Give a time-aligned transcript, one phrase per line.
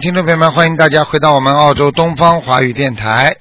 [0.00, 3.36] 好，听众朋友们，欢迎大家回到我们澳洲东方华语电台。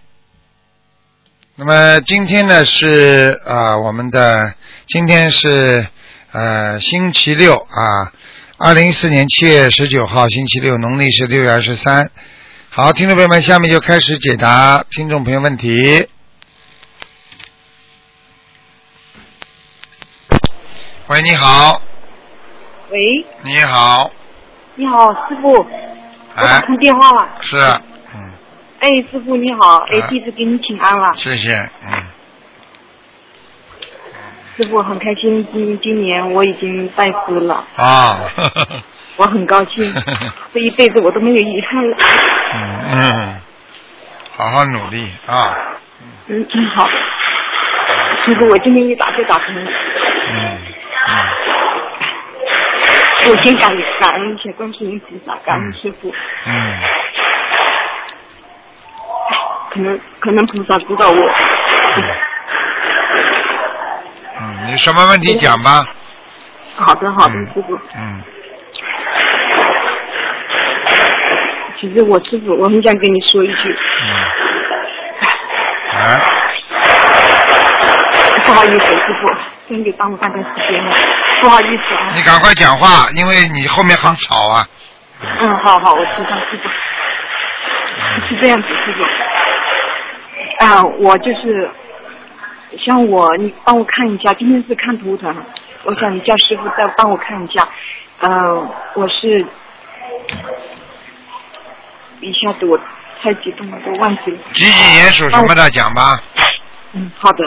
[1.56, 4.54] 那么今天呢是啊、我们的
[4.86, 5.88] 今天是
[6.34, 8.12] 呃星期六啊，
[8.58, 12.12] 二零一四年七月十九号星期六，农历是六月二十三。
[12.70, 16.10] 好，听众朋友们，下面就开始解答听众朋友问题。
[21.08, 21.82] 喂，你好，
[22.92, 24.12] 喂，你好，
[24.76, 25.66] 你好，师傅，
[26.42, 27.28] 我打哎，通电话了。
[27.42, 27.58] 是，
[28.16, 28.32] 嗯，
[28.80, 31.14] 哎，师傅你好，哎啊，弟子给你请安了。
[31.18, 31.50] 谢谢，
[31.84, 31.92] 嗯，
[34.58, 38.20] 师傅很开心，今今年我已经拜师了，啊，
[39.18, 39.94] 我很高兴，
[40.54, 41.98] 这一辈子我都没有遗憾了。
[42.54, 43.42] 嗯嗯，
[44.36, 45.54] 好好努力啊，
[46.28, 46.88] 嗯，真好。
[48.26, 50.58] 师傅，我今天一打就打通了，嗯
[51.08, 51.16] 嗯，
[53.28, 56.10] 我先感感恩一下观世音菩萨，感恩师傅。
[56.46, 56.80] 嗯，
[59.72, 61.16] 可能可能菩萨知道我，
[64.42, 65.84] 嗯，你什么问题讲吧？
[66.78, 67.80] 好的好的，嗯师傅。
[67.96, 68.22] 嗯，
[71.80, 74.10] 其实我师傅，我很想跟你说一句，嗯，
[75.92, 76.22] 啊，
[78.46, 79.28] 不好意思，师傅，
[79.70, 80.94] 先给耽误半段时间了，
[81.42, 82.10] 不好意思啊。
[82.16, 84.68] 你赶快讲话，因为你后面很吵啊。
[85.22, 86.70] 嗯，好好，我知道师傅。
[88.28, 90.66] 是这样子，师傅。
[90.66, 91.70] 啊，我就是
[92.86, 95.34] 像我，你帮我看一下，今天是看图腾，
[95.84, 97.68] 我想你叫师傅再帮我看一下。
[98.22, 99.46] 嗯、我是
[102.20, 102.78] 一下子我
[103.22, 104.38] 太激动了，都忘记了。
[104.54, 106.20] 几几年属什么的讲吧？
[106.94, 107.46] 嗯，好的。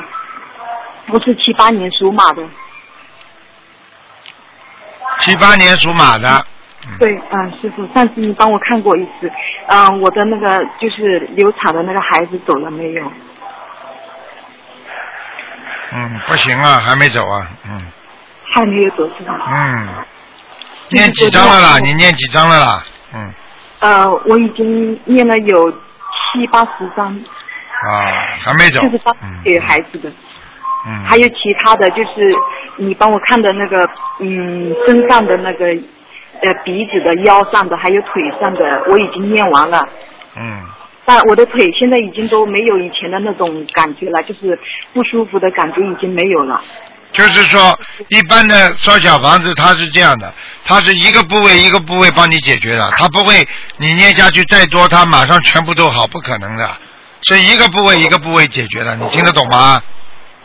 [1.08, 2.42] 我是七八年属马的，
[5.20, 6.28] 七八年属马的。
[6.84, 9.30] 嗯对，嗯、师傅，上次你帮我看过一次，
[9.68, 13.12] 嗯、我的那个就是流产的那个孩子走了没有？
[15.92, 17.48] 嗯，不行啊，还没走啊。
[17.66, 17.80] 嗯
[18.54, 19.40] 还没有走是吧？
[19.46, 19.88] 嗯，
[20.90, 21.78] 念几张了啦？
[21.78, 22.84] 你念几张了啦？
[23.14, 23.32] 嗯
[23.78, 28.12] 呃，我已经念了有七八十张，啊，
[28.44, 28.82] 还没走。
[28.82, 30.14] 就是他嗯给孩子的，嗯，
[31.06, 31.34] 还有其
[31.64, 32.34] 他的就是
[32.76, 33.88] 你帮我看的那个，
[34.20, 39.86] 嗯，身上的那个，呃，鼻子的、腰上的，还有腿上的，我已经念完了。
[40.36, 40.62] 嗯
[41.04, 44.56] 但我的腿现在已经都没有以前的那种感觉了，就是
[44.94, 46.62] 不舒服的感觉已经没有了。
[47.10, 47.76] 就是说，
[48.08, 50.32] 一般的烧小房子它是这样的，
[50.64, 53.46] 它是一个部位一个部位帮你解决的，它不会
[53.78, 56.70] 你念下去再多，它马上全部都好，不可能的，
[57.22, 59.82] 是一个部位一个部位解决的，你听得懂吗？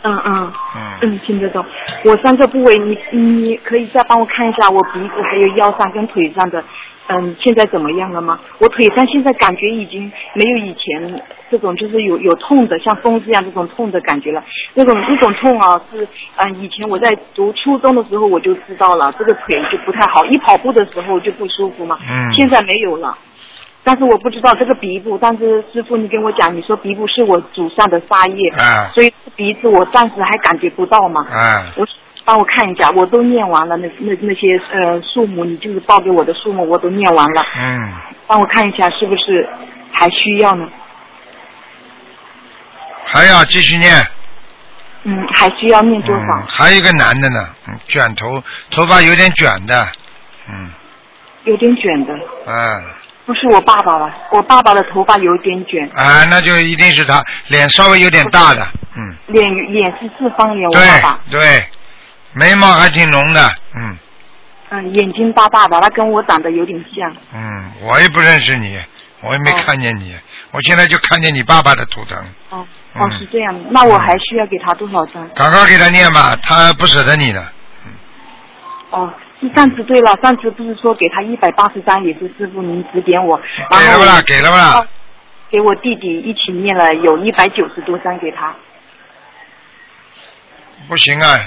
[0.08, 1.64] 嗯嗯嗯，嗯，听得懂。
[2.04, 6.64] 我三个部位，你你可以再帮我看一下我鼻子还有腰上跟腿上的，
[7.08, 8.38] 嗯，现在怎么样了吗？
[8.58, 14.42] 我腿上现在感觉已经没有以前这种就是有有痛的，像风这样这种痛的感觉了。
[14.74, 21.98] 那种那种痛啊，是嗯，以前我在读初中的时候我就知道了，这个腿就不太好，一跑步的时候就不舒服嘛。
[22.08, 23.16] 嗯现在没有了。
[23.88, 28.90] 但是我不知道这个鼻部，但是师傅你跟我讲，你说鼻部是我祖上的杀业，啊。
[28.92, 31.26] 所以鼻子我暂时还感觉不到嘛。
[31.30, 31.88] 啊，我
[32.22, 37.92] 帮我看一下，我都念完了，那那那些呃数目，你就是报给我的数目我都念完了，嗯，
[38.26, 39.48] 帮我看一下是不是
[39.90, 40.68] 还需要呢？
[43.06, 43.90] 还要继续念。
[45.04, 46.22] 嗯，还需要念多少？
[46.40, 49.88] 嗯，还有一个男的呢，嗯，卷头，头发有点卷的，
[50.50, 50.68] 嗯，
[51.44, 52.12] 有点卷的，
[52.46, 52.82] 哎，
[53.28, 54.10] 不是我爸爸吧？
[54.32, 58.66] 我爸爸的头发有点卷，啊，那就一定是他，脸稍微有点大的，
[58.96, 61.64] 嗯，脸脸是四方脸，我爸爸，对对，
[62.32, 63.98] 眉毛还挺浓的，嗯。
[64.70, 67.14] 嗯，眼睛大大的，他跟我长得有点像。
[67.34, 68.78] 嗯，我也不认识你，
[69.20, 70.16] 我也没哦看见你，
[70.52, 73.02] 我现在就看见你爸爸的图腾，哦嗯。
[73.02, 75.28] 哦，是这样的，那我还需要给他多少张？
[75.34, 77.46] 赶快给他念吧，他不舍得你的，
[78.90, 83.40] 哦，是上次对了，上次不是说给他一百八十张，也是师傅您指点我，
[83.70, 84.22] 给了不啦？
[84.22, 84.86] 给了不啦哦？
[85.50, 88.54] 给我弟弟一起念了有一百九十多张给他。
[90.88, 91.38] 不行啊，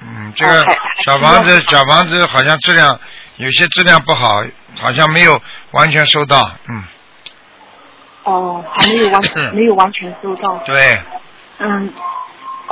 [0.00, 2.98] 嗯，这个哦还还小房子小房子好像质量
[3.36, 4.42] 有些质量不好，
[4.80, 5.40] 好像没有
[5.72, 6.84] 完全收到，嗯，
[8.24, 10.56] 哦，还没有完是 没有完全收到。
[10.64, 11.00] 对，
[11.58, 11.92] 嗯，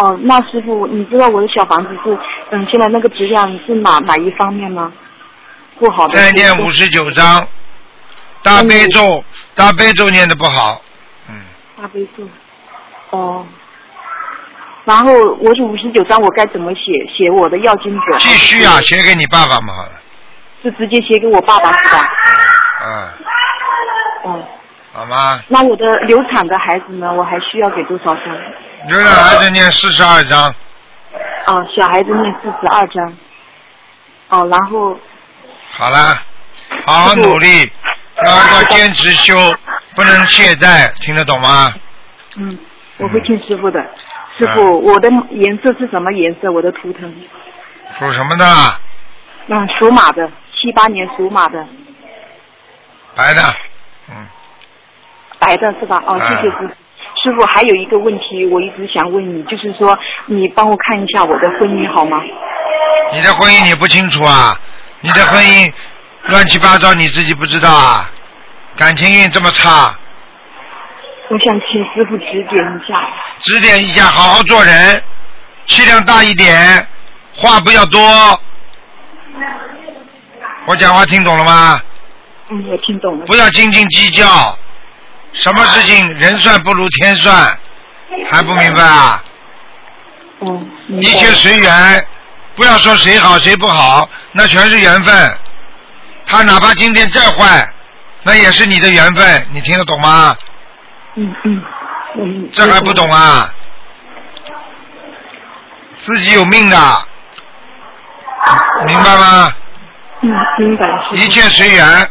[0.01, 2.19] 哦，那师傅，你知道我的小房子是
[2.53, 4.91] 嗯，现在那个质量是哪哪一方面吗？
[5.79, 6.15] 不好的。
[6.15, 7.47] 再念五十九章，
[8.43, 9.23] 大悲咒
[9.55, 10.81] 大悲咒念的不好，
[11.29, 11.35] 嗯，
[11.77, 12.27] 大悲咒。
[13.11, 13.47] 哦。
[14.87, 16.81] 然后我是五十九章，我该怎么写？
[17.15, 18.17] 写我的要经者？
[18.17, 19.91] 继续啊，写给你爸爸嘛好了，
[20.63, 22.03] 是直接写给我爸爸是吧？
[22.87, 24.43] 嗯，哦，
[24.93, 25.41] 好吗？
[25.49, 27.13] 那我的流产的孩子呢？
[27.13, 28.25] 我还需要给多少张？
[28.89, 30.55] 流产孩子念四十二章，
[31.47, 33.17] 哦，小孩子念四十二张。
[34.31, 34.99] 哦，然后
[35.71, 36.17] 好了，
[36.85, 37.71] 好好努力，
[38.23, 39.37] 要要坚持修，
[39.95, 41.73] 不能懈怠，听得懂吗？
[42.37, 42.59] 嗯，
[42.99, 43.81] 我会听师傅的。
[44.39, 46.51] 师傅，我的颜色是什么颜色？
[46.51, 47.13] 我的图腾？
[47.99, 48.45] 属什么的？
[49.49, 51.67] 嗯，属马的，七八年属马的，
[53.17, 53.43] 白的，
[54.09, 54.27] 嗯，
[55.41, 56.01] 白的是吧？
[56.07, 56.69] 哦，谢谢师傅。
[57.23, 62.21] 师傅，还有一个问题，我一直想问你，就是说，你帮我看一下我的婚姻好吗？
[63.13, 64.57] 你的婚姻你不清楚啊？
[65.01, 65.73] 你的婚姻
[66.27, 68.09] 乱七八糟，你自己不知道啊？
[68.77, 69.95] 感情运这么差，
[71.29, 72.95] 我想请师傅指点一下。
[73.39, 75.03] 指点一下，好好做人，
[75.67, 76.87] 气量大一点，
[77.35, 78.01] 话不要多。
[80.67, 81.81] 我讲话听懂了吗？
[82.51, 83.27] 嗯，我听懂了。
[83.27, 84.25] 不要斤斤计较，
[85.33, 87.59] 什么事情人算不如天算，
[88.31, 89.23] 还不明白啊？
[90.41, 92.07] 嗯，一切随缘，
[92.55, 95.37] 不要说谁好谁不好，那全是缘分。
[96.27, 97.69] 他哪怕今天再坏，
[98.23, 100.37] 那也是你的缘分，你听得懂吗？
[101.17, 101.65] 嗯嗯
[102.19, 102.49] 嗯。
[102.53, 103.53] 这还不懂啊？
[106.03, 106.77] 自己有命的，
[108.87, 109.53] 明白吗？
[110.23, 110.91] 嗯，明白。
[111.13, 112.11] 一切随缘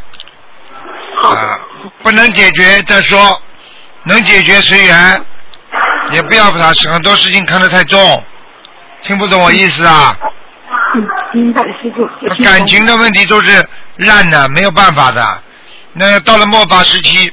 [1.21, 1.29] 好。
[1.29, 1.58] 啊，
[2.09, 3.39] 不能解决再说，
[4.05, 5.25] 能解决随缘，
[6.09, 8.25] 也不要把很多事情看得太重，
[9.03, 10.17] 听不懂我意思啊？
[10.95, 12.01] 嗯，明白，师傅。
[12.27, 13.63] 我听懂感情的问题都是
[13.97, 15.39] 烂的，没有办法的。
[15.93, 17.31] 那到了末法时期，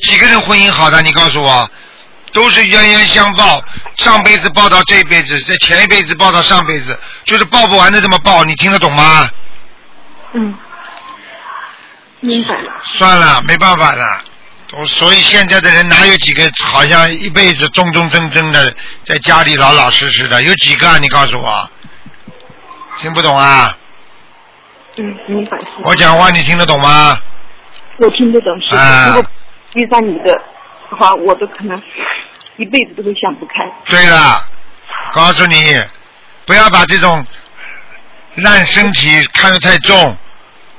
[0.00, 1.02] 几个人婚姻好的？
[1.02, 1.68] 你告诉我，
[2.32, 3.62] 都是冤冤相报，
[3.96, 9.28] 上辈子报到这辈子，在前一辈子报到上辈子，就是报不完的这么报，你听得懂吗？
[10.32, 10.54] 嗯，
[12.24, 12.72] 明白了。
[12.84, 14.24] 算了，没办法了。
[14.72, 18.74] 我所以现在的人哪有几个好像一辈子忠忠贞贞的
[19.06, 20.42] 在家里老老实实的？
[20.42, 20.98] 有几个啊？
[20.98, 21.70] 你告诉我，
[22.98, 23.76] 听不懂啊？
[24.98, 27.16] 嗯，明白，我讲话你听得懂吗？
[27.98, 28.76] 我听得懂，师傅。
[28.76, 29.30] 啊如果
[29.74, 30.42] 遇上你的
[30.96, 31.80] 话，我都可能
[32.56, 33.54] 一辈子都会想不开。
[33.86, 34.42] 对了，
[35.12, 35.80] 告诉你，
[36.46, 37.24] 不要把这种
[38.36, 40.16] 烂身体看得太重，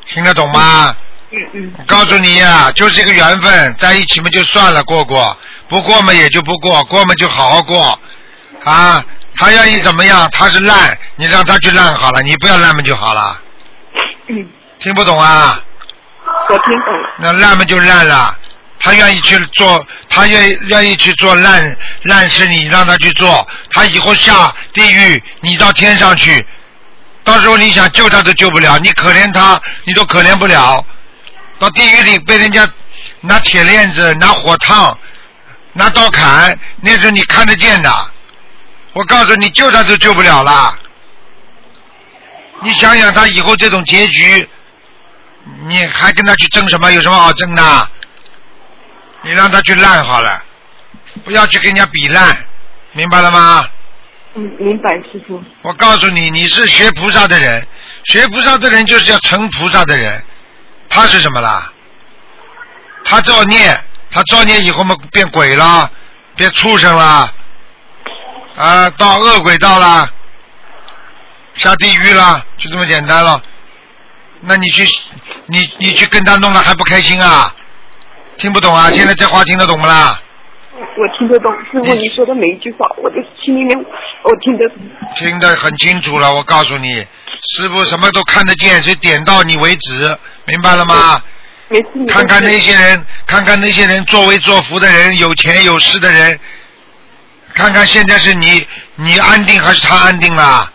[0.07, 0.89] 听得懂吗？
[0.89, 0.95] 嗯
[1.31, 1.73] 嗯。
[1.87, 5.37] 告诉你呀、就是一个缘分，在一起嘛就算了，过过，
[5.67, 7.99] 不过嘛也就不过，过嘛就好好过，
[8.63, 9.03] 啊，
[9.35, 13.41] 他愿意怎么样，他是烂，你让他去烂好了，你不要烂嘛就好了，
[14.29, 14.47] 嗯，
[14.79, 15.59] 听不懂啊？
[16.49, 17.09] 我听懂了。
[17.19, 18.37] 那烂嘛就烂了，
[18.79, 26.45] 他愿意去做，他愿意愿意去做烂烂事，你让他去做，他以后下地狱，你到天上去，
[27.23, 30.85] 到时候你想救他都救不了，你可怜他，你都可怜不了，
[31.59, 32.67] 到地狱里被人家
[33.21, 34.97] 拿铁链子、拿火烫、
[35.73, 38.11] 拿刀砍，那是你看得见的，
[38.93, 40.77] 我告诉你，救他都救不了了。
[42.61, 44.49] 你想想他以后这种结局，
[45.67, 46.91] 你还跟他去争什么？
[46.91, 47.89] 有什么好争的？
[49.21, 50.43] 你让他去烂好了，
[51.23, 52.45] 不要去跟人家比烂，
[52.91, 53.67] 明白了吗？
[54.35, 55.41] 嗯，明白，师傅。
[55.61, 57.65] 我告诉你，你是学菩萨的人，
[58.05, 60.23] 学菩萨的人就是要成菩萨的人。
[60.89, 61.71] 他是什么啦？
[63.03, 65.89] 他造孽，他造孽以后嘛变鬼了，
[66.35, 67.31] 变畜生了，
[68.57, 70.09] 啊，到恶鬼道了，
[71.55, 73.41] 下地狱了，就这么简单了。
[74.41, 74.83] 那你去，
[75.47, 77.53] 你你去跟他弄了还不开心啊？
[78.37, 78.89] 听不懂啊？
[78.91, 80.19] 现在这话听得懂不啦？
[80.97, 83.77] 我听得懂，师傅你说的每一句话，我的心里面
[84.23, 84.77] 我听得懂。
[85.15, 87.05] 听得很清楚了，我告诉你，
[87.47, 91.21] 师傅什么都看得见，所以点到你为止，明白了吗？
[92.07, 96.39] 看看那些人，看看那些人作威作福的人，有钱有势的人，
[97.53, 100.71] 看看现在是你你安定还是他安定了？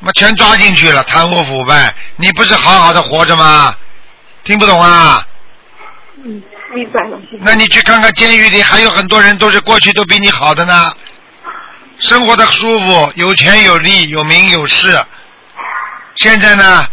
[0.00, 3.74] 妈全抓进去了，贪污腐败，你不是好好的活着吗？
[4.44, 5.26] 听不懂啊？
[6.24, 10.92] 嗯，明白了，那你去看看监狱里还有很多人都是过去都比你好的呢，
[11.98, 15.00] 生活的舒服，有钱有利，有名有势。
[16.18, 16.86] 现在呢，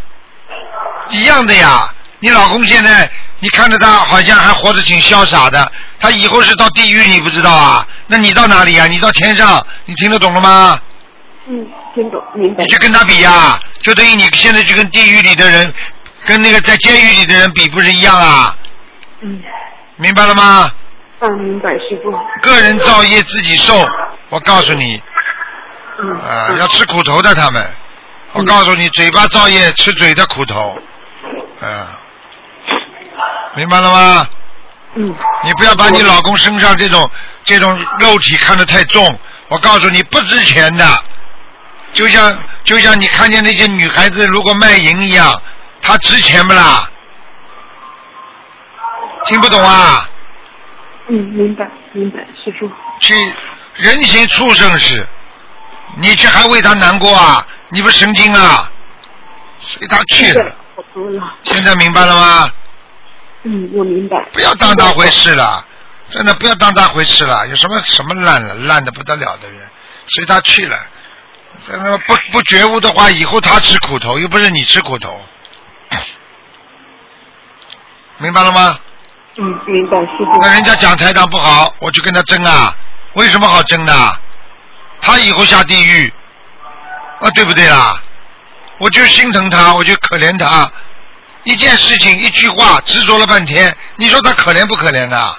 [1.10, 1.92] 一样的呀。
[2.20, 7.86] 你老公现在你看着他好像还活得挺潇洒的，他以后是到地狱你不知道啊？
[8.08, 8.88] 那你到哪里呀？
[8.88, 10.80] 你到天上，你听得懂了吗？
[11.48, 12.70] 嗯，听懂，明白你。
[12.70, 15.72] 去跟他比呀，就等于你现在去跟地狱里的人，
[16.26, 18.56] 跟那个在监狱里的人比，不是一样啊？
[19.22, 19.42] 嗯
[19.98, 20.72] 明白了吗？
[21.20, 22.12] 嗯，明白，师傅。
[22.42, 23.88] 个人造业自己受，
[24.30, 25.02] 我告诉你，
[26.00, 27.64] 嗯啊、嗯要吃苦头的他们。
[28.36, 30.78] 我告诉你，嘴巴造业，吃嘴的苦头，
[31.62, 32.00] 啊、
[33.56, 34.28] 明白了吗？
[34.98, 35.14] 嗯
[35.44, 37.10] 你不要把你老公身上这种
[37.44, 40.86] 这种肉体看得太重，我告诉你不值钱的，
[41.92, 45.42] 就像就像你看见那些女孩子如果卖淫一样，
[45.82, 46.90] 她值钱不啦？
[49.26, 50.10] 听不懂啊？
[51.08, 52.70] 嗯，明白明白，师傅。
[53.02, 53.14] 去
[53.76, 55.06] 人形畜生时，
[55.98, 57.46] 你却还为他难过啊？
[57.70, 58.72] 你不神经啊？
[59.60, 60.56] 随他去了，了。
[61.44, 62.52] 现在明白了吗？
[63.44, 64.24] 嗯，我明白。
[64.34, 65.66] 不要当他回事了，
[66.10, 67.48] 真的不要当他回事了。
[67.48, 69.60] 有什么什么烂了，烂的不得了的人，
[70.08, 70.78] 随他去了。
[71.68, 75.26] 真的不不觉悟的话，以后他吃苦头，又不是你吃苦头。
[78.20, 78.78] 明白了吗？
[79.38, 80.38] 嗯，明白，师傅。
[80.42, 82.76] 那人家讲台长不好，我就跟他争啊。
[83.14, 83.94] 为什么好争呢？
[85.02, 86.14] 他以后下地狱，
[87.22, 88.02] 啊，对不对啦？
[88.78, 90.70] 我就心疼他，我就可怜他。
[91.44, 95.36] 一件事情，一句话，执着了半天，你说他可怜不可怜的？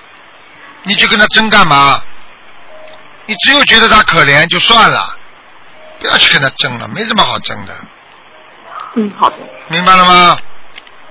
[0.85, 2.01] 你去跟他争干嘛？
[3.27, 5.17] 你只有觉得他可怜就算了，
[5.99, 7.75] 不要去跟他争了，没什么好争的，
[8.95, 9.37] 嗯，好的。
[9.69, 10.39] 明白了吗？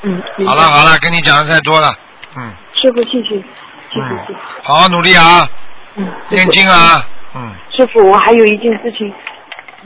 [0.03, 1.93] 嗯，好了好了，跟你讲的太多了，
[2.38, 3.36] 嗯师傅，谢谢，
[3.91, 5.48] 谢谢嗯谢谢。，好好努力啊，
[5.95, 7.05] 嗯，师念经啊，
[7.36, 7.53] 嗯。
[7.75, 9.13] 师傅，我还有一件事情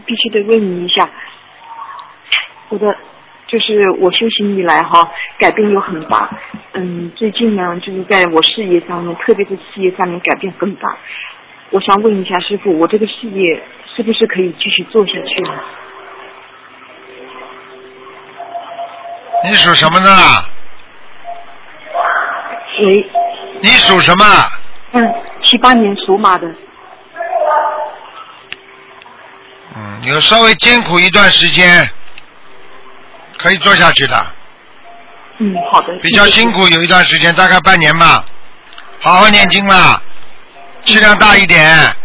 [0.10, 1.08] 必须得问你一下，
[2.70, 2.88] 我的
[3.46, 6.28] 就是我修行以来哈，改变有很大。
[6.74, 10.98] 嗯，最近呢，就是在我事业上面，特别是事业上面改变更大。
[11.70, 13.62] 我想问一下师傅，我这个事业
[13.96, 15.60] 是不是可以继续做下去呢？
[19.44, 20.08] 你属什么呢？
[22.80, 23.06] 喂，
[23.62, 24.26] 你属什么？
[24.94, 25.14] 嗯，
[25.44, 26.48] 七八年属马的，
[29.80, 31.90] 嗯，有稍微艰苦一段时间，
[33.38, 34.26] 可以做下去的。
[35.38, 35.98] 嗯，好的。
[36.02, 38.26] 比较辛苦有一段时间，大概半年吧。
[39.00, 40.02] 好好念经啦，
[40.84, 41.96] 气量大一点，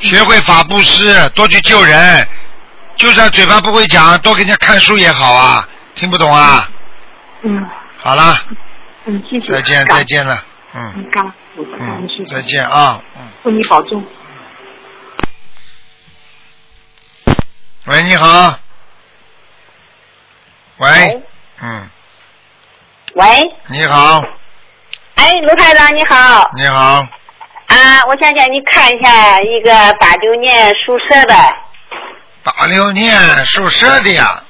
[0.00, 2.28] 学会法布施，多去救人。
[2.96, 5.66] 就算嘴巴不会讲，多给人家看书也好啊。
[5.94, 6.68] 听不懂啊？
[7.42, 8.36] 嗯好了，
[9.06, 9.52] 嗯，谢谢。
[9.54, 10.04] 再见再。
[10.04, 11.06] 见了，嗯
[11.56, 12.08] 嗯。
[12.26, 13.28] 再见啊，嗯。
[13.42, 14.04] 祝你保重。
[17.88, 18.58] 喂，你好。
[20.76, 20.88] 喂。
[20.90, 21.22] 喂，
[21.62, 21.90] 嗯，
[23.14, 23.26] 喂，
[23.68, 24.22] 你好，
[25.14, 27.06] 哎，卢台长你好，你好，
[27.66, 31.34] 啊，我想叫你看一下一个八九年属蛇的，
[32.42, 33.10] 八六年
[33.46, 34.42] 属蛇的呀，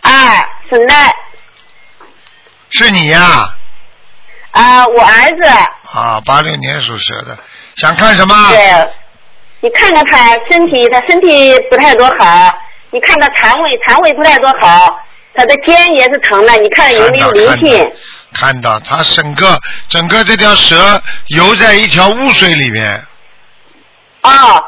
[0.00, 1.12] 啊，是男，
[2.70, 3.54] 是你呀？
[4.52, 5.48] 啊，我儿子，
[5.92, 7.38] 啊，八六年属蛇的，
[7.76, 8.48] 想看什么？
[8.48, 8.90] 对，
[9.60, 12.52] 你看看他身体，他身体不太多好，
[12.90, 15.00] 你看他肠胃，肠胃不太多好，
[15.34, 17.92] 他的肩也是疼的，你看有没有灵性？
[18.34, 23.04] 看到他整个整个这条蛇游在一条污水里面，
[24.22, 24.64] 哦，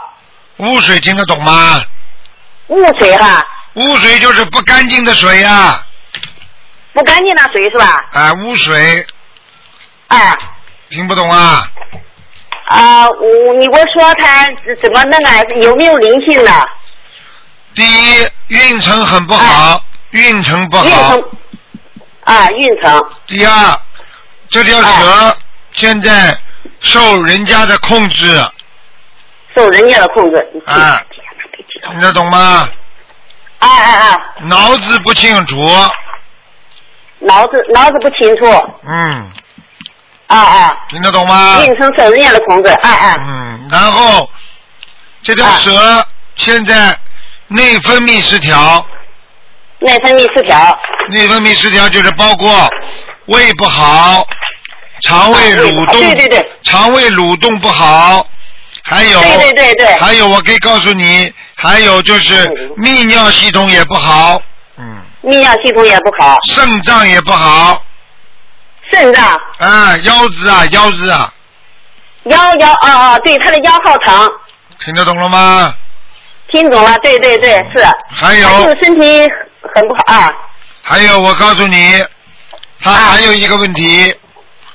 [0.57, 1.81] 污水听得懂吗？
[2.69, 5.85] 污水哈，污水就是不干净的水呀、
[6.93, 8.05] 不干净的水是吧？
[8.13, 9.07] 啊，污水
[10.09, 10.37] 啊。
[10.89, 11.71] 听不懂啊？
[12.71, 14.47] 啊，我你给我说他
[14.81, 16.51] 怎么那个有没有灵性呢？
[17.75, 21.11] 第一，运程很不好，运程不运好。
[21.11, 21.25] 程
[22.23, 23.81] 啊，运程第二，
[24.49, 25.37] 这条蛇
[25.73, 26.39] 现在
[26.81, 28.41] 受人家的控制，
[29.57, 30.49] 受人家的控制。
[30.55, 31.03] 你啊
[31.83, 32.69] 听得懂吗？
[33.59, 34.19] 啊啊啊！
[34.43, 35.57] 脑子不清楚，
[37.19, 38.47] 脑子脑子不清楚。
[38.87, 39.31] 嗯，
[40.31, 40.77] 啊啊！
[40.89, 41.61] 听得懂吗？
[41.65, 42.71] 运程受人家的虫子。
[42.71, 43.17] 啊啊！
[43.21, 44.31] 嗯，然后
[45.23, 46.07] 这条蛇
[46.37, 46.97] 现在
[47.49, 48.85] 内分泌失调，
[49.81, 50.79] 内分泌失调。
[51.11, 52.69] 内分泌失调就是包括
[53.27, 54.25] 胃不好，
[55.03, 58.25] 肠胃蠕动，对对对肠胃蠕动不好，
[58.85, 64.41] 还有，对对对对还有我可以告诉你，还有就是嗯泌尿系统也不好，
[64.79, 67.83] 嗯，泌尿系统也不好，肾脏也不好，
[68.91, 71.33] 肾脏、啊，腰子啊，腰子啊，
[72.25, 74.29] 腰腰啊啊，对，他的腰好疼，
[74.85, 75.75] 听得懂了吗？
[76.51, 76.97] 听懂了？
[76.99, 77.85] 对对对，是。
[78.11, 78.49] 还有。
[78.49, 79.21] 他就身体
[79.75, 80.33] 很不好啊。
[80.83, 82.05] 还有，我告诉你，
[82.81, 82.97] 他啊。
[83.13, 84.15] 还有一个问题，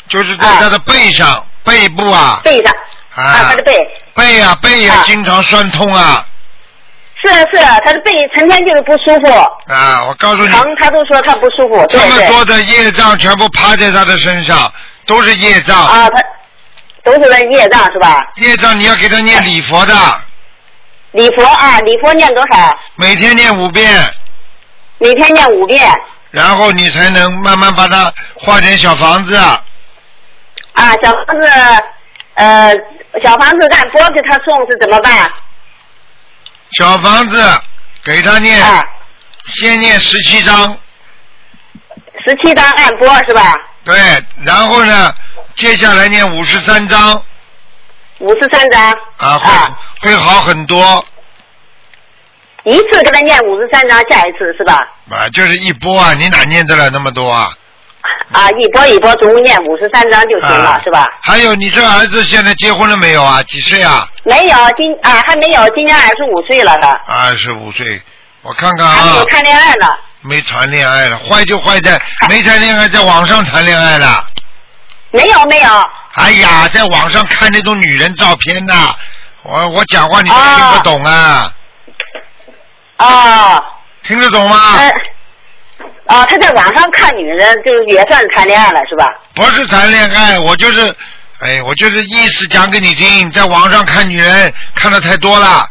[0.07, 2.73] 就是在他的背上、背部啊，背上
[3.15, 3.75] 啊啊，他的背。
[4.13, 5.03] 背啊背也啊。
[5.05, 6.25] 经常酸痛啊
[7.27, 9.29] 是是，他的背成天就是不舒服，
[9.71, 10.05] 啊！
[10.07, 12.27] 我告诉你，疼他都说他不舒服，这么。
[12.27, 14.71] 多的业障全部趴在他的身上，
[15.05, 15.75] 都是业障。
[15.75, 16.23] 啊，他
[17.03, 18.21] 都是在业障是吧？
[18.35, 19.93] 业障你要给他念礼佛的，
[21.11, 22.77] 礼佛啊，礼佛念多少？
[22.95, 24.03] 每天念五遍，
[24.99, 25.91] 每天念五遍。
[26.31, 29.35] 然后你才能慢慢把它化成小房子。
[29.35, 29.61] 啊，
[31.01, 31.49] 小房子，
[32.33, 32.73] 呃，
[33.23, 35.31] 小房子按波给他送是怎么办？
[36.77, 37.61] 小房子
[38.03, 38.83] 给他念，啊，
[39.47, 40.77] 先念十七章，
[42.27, 43.53] 十七章按波是吧？
[43.85, 43.95] 对，
[44.43, 45.13] 然后呢，
[45.55, 47.23] 接下来念五十三章
[48.19, 48.91] 五十三章。
[49.17, 49.37] 啊，
[50.01, 51.05] 会会好很多
[52.63, 54.85] 一次给他念五十三章，下一次是吧？
[55.09, 57.51] 啊，就是一波啊，你哪念得了那么多啊？
[58.31, 61.07] 啊，一波一波，总共念五十三章就行了，啊是吧？
[61.21, 63.41] 还有你这儿子现在结婚了没有啊？
[63.43, 64.07] 几岁啊？
[64.23, 68.01] 没有，今啊还没有，今年二十五岁了他，二十五岁，
[68.41, 69.87] 我看看啊，还没有谈恋爱呢。
[70.21, 74.25] 没谈恋爱了，坏就坏在没谈恋爱，在网上谈恋爱了。
[75.11, 78.95] 没有没有，哎呀，在网上看那种女人照片呐，
[79.43, 81.53] 我我讲话你都听不懂啊，
[82.97, 83.63] 啊，
[84.03, 84.57] 听得懂吗？
[84.77, 84.91] 呃，
[86.05, 89.11] 啊，他在网上看女人，就是也算是谈恋爱了是吧？
[89.33, 90.95] 不是谈恋爱，我就是，
[91.39, 95.67] 哎，我就是意思讲给你听，在网上看女人看的太多了，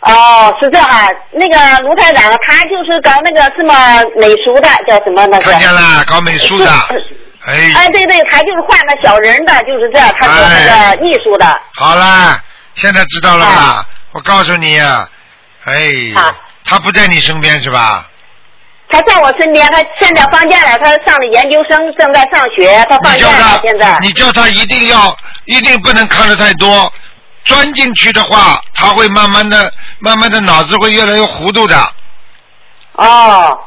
[0.00, 3.74] 哦，是这哈，那个卢台长，他就是搞那个什么
[4.20, 5.50] 美术的，叫什么那个？
[5.50, 6.70] 看见了，搞美术的，
[7.44, 11.60] 哎，哎，对对，他就是画那小人的，就是这，他做那个艺术的。
[11.74, 12.40] 好啦，
[12.76, 13.52] 现在知道了吧？
[13.52, 15.08] 啊我告诉你啊，
[15.64, 16.32] 哎，啊
[16.64, 18.08] 他不在你身边是吧？
[18.88, 23.98] 他在我身边，他现在放假了，他上了研究生，正在上学，他放假现在。
[24.00, 26.92] 你叫他一定要，一定不能看的太多，
[27.44, 31.76] 钻进去的话，他会慢慢的、慢慢的脑子会越来越糊涂的，
[32.92, 33.58] 哦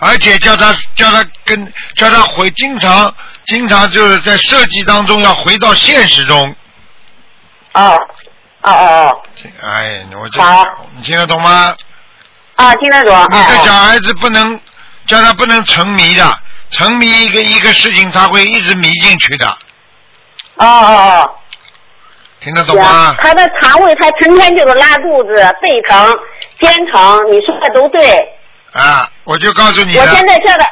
[0.00, 3.12] 而且叫他叫他跟叫他回，经常
[3.46, 6.54] 经常就是在设计当中要回到现实中。
[7.72, 7.98] 哦
[8.62, 9.22] 哦哦
[9.60, 10.64] 哎，我这好
[10.96, 11.74] 你听得懂吗？
[12.58, 13.26] 哦，听得懂。
[13.30, 14.60] 你这小哦孩子不能
[15.06, 16.38] 叫他不能沉迷的，
[16.70, 19.46] 沉迷一个一个事情，他会一直迷进去的，
[20.56, 21.30] 哦哦哦，
[22.40, 23.14] 听得懂吗？
[23.18, 26.14] 他的肠胃，他成天就是拉肚子、背疼、
[26.60, 28.16] 肩疼，你说的都对。
[28.72, 30.68] 啊，我就告诉你我了，现在叫他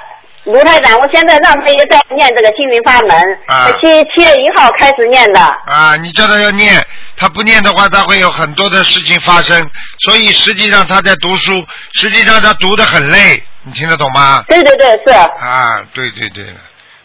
[0.46, 5.40] 卢台长，我现在让他也在念这个心灵法门，啊七七月一号开始念的。
[5.40, 9.68] 啊，你叫他要念，他不念的话，他会有很多的事情发生。
[10.04, 14.44] 所以实际上他在读书，实际上他读的很累，你听得懂吗？
[14.46, 15.10] 对对对，是。
[15.10, 16.54] 啊，对对对，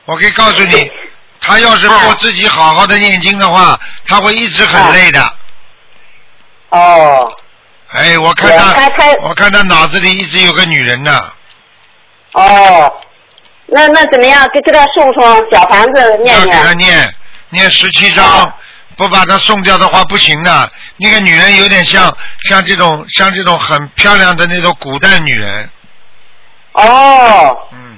[0.05, 0.91] 我可以告诉你，
[1.39, 5.33] 他要是啊不自己好好的念经的话，他会一直很累的。
[6.69, 7.35] 哦
[7.93, 8.87] 哎，我看他，
[9.23, 11.31] 我看他脑子里一直有个女人呢。
[12.33, 13.00] 哦，
[13.71, 14.47] 那那怎么样？
[14.53, 16.89] 给给他送送小房子念要给他念。
[16.89, 17.15] 念
[17.49, 18.53] 念十七章哦，
[18.97, 20.71] 不把他送掉的话不行的。
[20.97, 22.15] 那个女人有点像
[22.49, 25.69] 像这种像这种很漂亮的那种古代女人，
[26.73, 27.97] 哦，嗯，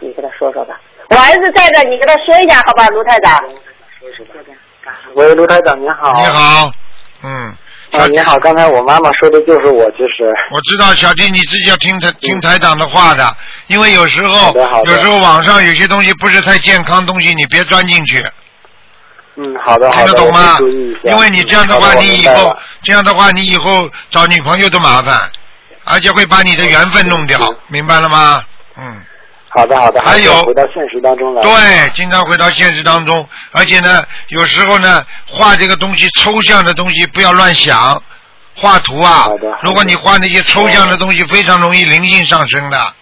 [0.00, 0.80] 你给他说说吧。
[1.08, 3.42] 我儿子在这，你给他说一下好吧，卢台长。
[5.14, 6.14] 喂，卢台长您好。
[6.14, 6.24] 你。
[6.24, 6.70] 好，
[7.22, 7.54] 嗯，
[7.92, 10.32] 啊，你好，刚才我妈妈说的就是我，其实。
[10.50, 13.36] 我知道小弟你自己要听台听台长的话的，
[13.70, 14.52] 因为有时候
[14.84, 18.20] 有时候网上有些东西不是太健康东西，你别钻进去，
[19.36, 20.58] 嗯，好的好听，得懂吗？
[21.04, 25.30] 因为你这样的话，你以后这样的话，你以后找女朋友都麻烦，
[25.84, 28.42] 而且会把你的缘分弄掉，明白了吗？
[28.76, 29.02] 嗯。
[29.50, 30.42] 好的好的，还有。
[30.42, 31.42] 回到现实当中来。
[31.42, 38.02] 对，经常回到现实当中，而且呢，有时候呢，画这个东西抽象的东西不要乱想，
[38.56, 39.28] 画图啊
[39.62, 42.94] 如果你画那些抽象的东西，非常容易灵性上升的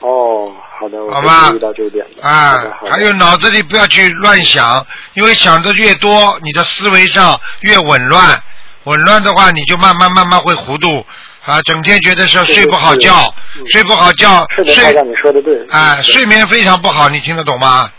[0.00, 2.22] 哦，好的，好吧注意到这一点的。
[2.26, 2.56] 啊
[2.88, 8.40] 还有脑子里不要去乱想，因为想的越多，你的思维上越紊乱，
[8.84, 11.04] 紊乱的话，你就慢慢慢慢会糊涂
[11.44, 15.56] 啊，整天觉得说是睡不好觉，嗯睡不好觉，睡长你说的对。
[15.70, 17.90] 啊，嗯睡眠非常不好，你听得懂吗？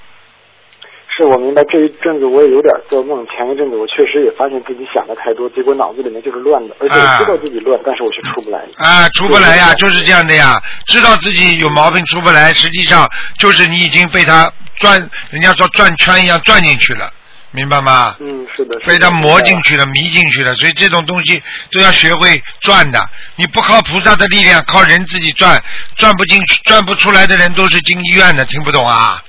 [1.19, 3.27] 是我明白，这一阵子我也有点做梦。
[3.27, 8.63] 前一阵子我确实也发现自己想的太多，结果脑子里面就是乱的，而且知道自己乱，但是我却出不来。
[8.77, 10.61] 啊，出不来呀，对就是这样的呀。
[10.87, 13.05] 知道自己有毛病出不来，实际上
[13.37, 14.97] 就是你已经被他转，
[15.29, 17.11] 人家说转圈一样转进去了，
[17.51, 18.15] 明白吗？
[18.21, 18.73] 嗯，是的。
[18.79, 19.61] 是的被他磨进。
[19.63, 23.09] 去了，迷进去了，所以这种东西都要学会转的。
[23.35, 25.61] 你不靠菩萨的力量，靠人自己转，
[25.97, 29.21] 转不进去、转不出来的人都是进医院的，听不懂啊？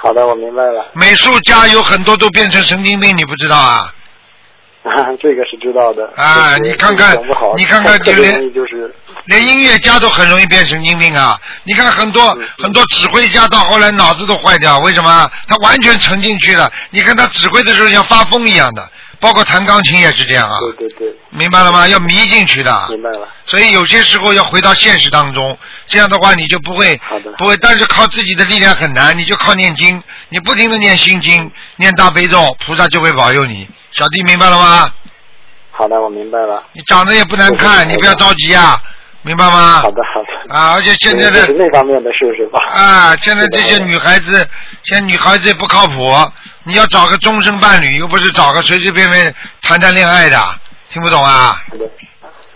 [0.00, 0.86] 好的，我明白了。
[0.92, 3.92] 美术家有很多都变成神经病，你不知道啊？
[4.84, 6.08] 啊， 这个是知道的。
[6.16, 7.18] 啊你看看
[7.56, 8.40] 你看看就连
[9.24, 11.38] 连音乐家都很容易变神经病啊！
[11.64, 15.30] 你看很多嗯很多指挥家到后来脑子都坏掉，为什么？
[15.48, 16.72] 他完全沉进去了。
[16.90, 18.88] 你看他指挥的时候像发疯一样的，
[19.20, 20.56] 包括弹钢琴也是这样啊。
[20.76, 21.88] 对对对，明白了吗？
[21.88, 22.86] 要迷进去的。
[22.90, 23.28] 明白了。
[23.44, 27.00] 所以有些时候要回到现实当中，这样的话你就不会
[27.38, 33.68] 不会，但是靠自己的力量很难，你就靠念经，你不停的念心经，念大悲咒，菩萨就会保佑你。
[33.92, 34.92] 小弟明白了吗？
[35.70, 36.62] 好的，我明白了。
[36.72, 38.80] 你长得也不难看，你不要着急啊，
[39.28, 39.80] 明白吗？
[39.82, 40.54] 好的，好的。
[40.54, 42.58] 啊，而且现在这是的那方面的，是不是吧？
[42.66, 44.48] 啊，现在这些女孩子，
[44.84, 46.16] 现在女孩子也不靠谱，
[46.64, 50.38] 你要找个终身伴侣，又不是找个随随便便谈谈恋爱的，
[50.90, 51.62] 听不懂啊？
[51.70, 51.84] 好的，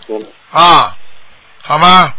[0.07, 0.95] 明啊，
[1.61, 2.11] 好吗？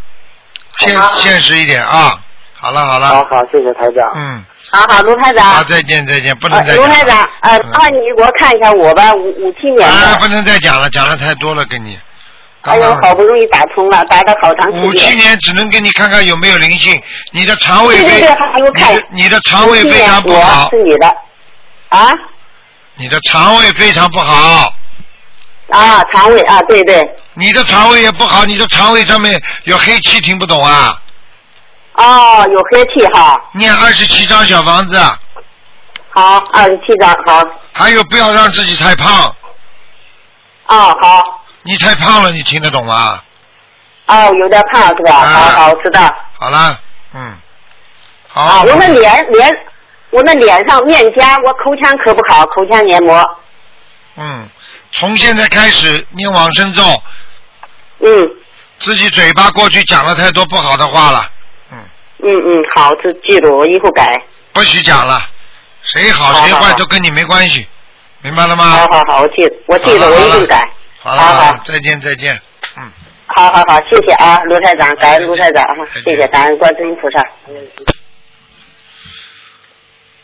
[0.79, 2.21] 现现实一点啊。
[2.57, 4.11] 好了好了，好好，谢谢台长。
[4.15, 5.45] 嗯，好好，卢台长。
[5.45, 6.83] 好，再见再见，不能呃再讲。
[6.83, 10.19] 卢台长，呃，嗯麻烦你给我看一下我吧，五五七年啊，的。
[10.21, 11.99] 不能再讲了，讲的太多了，跟你。
[12.65, 14.85] 哎呦，好不容易打通了，打了好长时间。
[14.85, 17.01] 五七年只能给你看看有没有灵性，
[17.33, 21.07] 你的肠胃非对对对，还有看你的肠胃非常不好，是你的。
[21.91, 22.13] 啊
[22.97, 24.73] 你的肠胃非常不好，
[25.71, 27.09] 啊，肠胃啊，对对。
[27.35, 30.97] 你的肠胃也不好，你的肠胃上面有黑气，听不懂啊？
[31.95, 33.41] 哦，有黑气哈。
[33.53, 34.97] 念二十七张小房子，
[36.11, 37.43] 好，二十七张，好。
[37.73, 39.35] 还有不要让自己太胖，
[40.69, 41.44] 哦，好。
[41.65, 43.21] 你太胖了，你听得懂吗？
[44.07, 45.15] 哦，有点胖是吧？
[45.15, 46.15] 啊好好，知道。
[46.39, 46.79] 好了，
[47.15, 47.35] 嗯，
[48.29, 48.43] 好。
[48.43, 49.51] 啊，我那脸脸，
[50.11, 53.39] 我那脸上面颊，我口腔可不好，口腔黏膜。
[54.17, 54.47] 嗯，
[54.93, 56.83] 从现在开始念往生咒，
[58.01, 58.31] 嗯
[58.79, 61.31] 自己嘴巴过去讲了太多不好的话了，
[61.73, 61.79] 嗯
[62.23, 64.21] 嗯嗯，好，这记住，我以后改。
[64.53, 65.21] 不许讲了，
[65.83, 67.67] 谁好好好好谁坏都跟你没关系，
[68.21, 68.65] 明白了吗？
[68.71, 70.61] 好好好，我记，我记住，好了我一定改。
[71.05, 72.35] 好了好好，再见再见，
[72.79, 72.91] 嗯。
[73.27, 77.23] 好好好，谢谢啊，卢台长，感恩卢台长哈，谢谢，感恩观世音菩萨。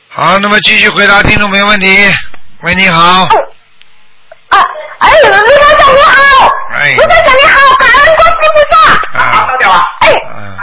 [0.08, 1.86] 好，那么继续回答听众朋友问题。
[2.62, 3.24] 喂，你好。
[4.48, 4.66] 啊，
[5.00, 9.18] 哎，卢台长你好，哎卢台长你好，感恩观世音菩萨。
[9.18, 9.20] 啊
[10.00, 10.56] 哎，嗯。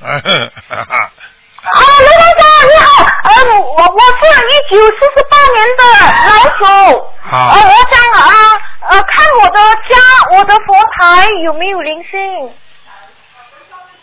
[0.00, 0.06] 啊
[0.68, 1.10] 哈哈。
[1.62, 5.82] 啊，卢台长你好，呃，我我是一九四十八年的
[6.30, 6.62] 老鼠，
[7.20, 8.30] 好呃，我想啊
[8.90, 9.96] 呃看我的家，
[10.36, 12.52] 我的佛台有没有灵性？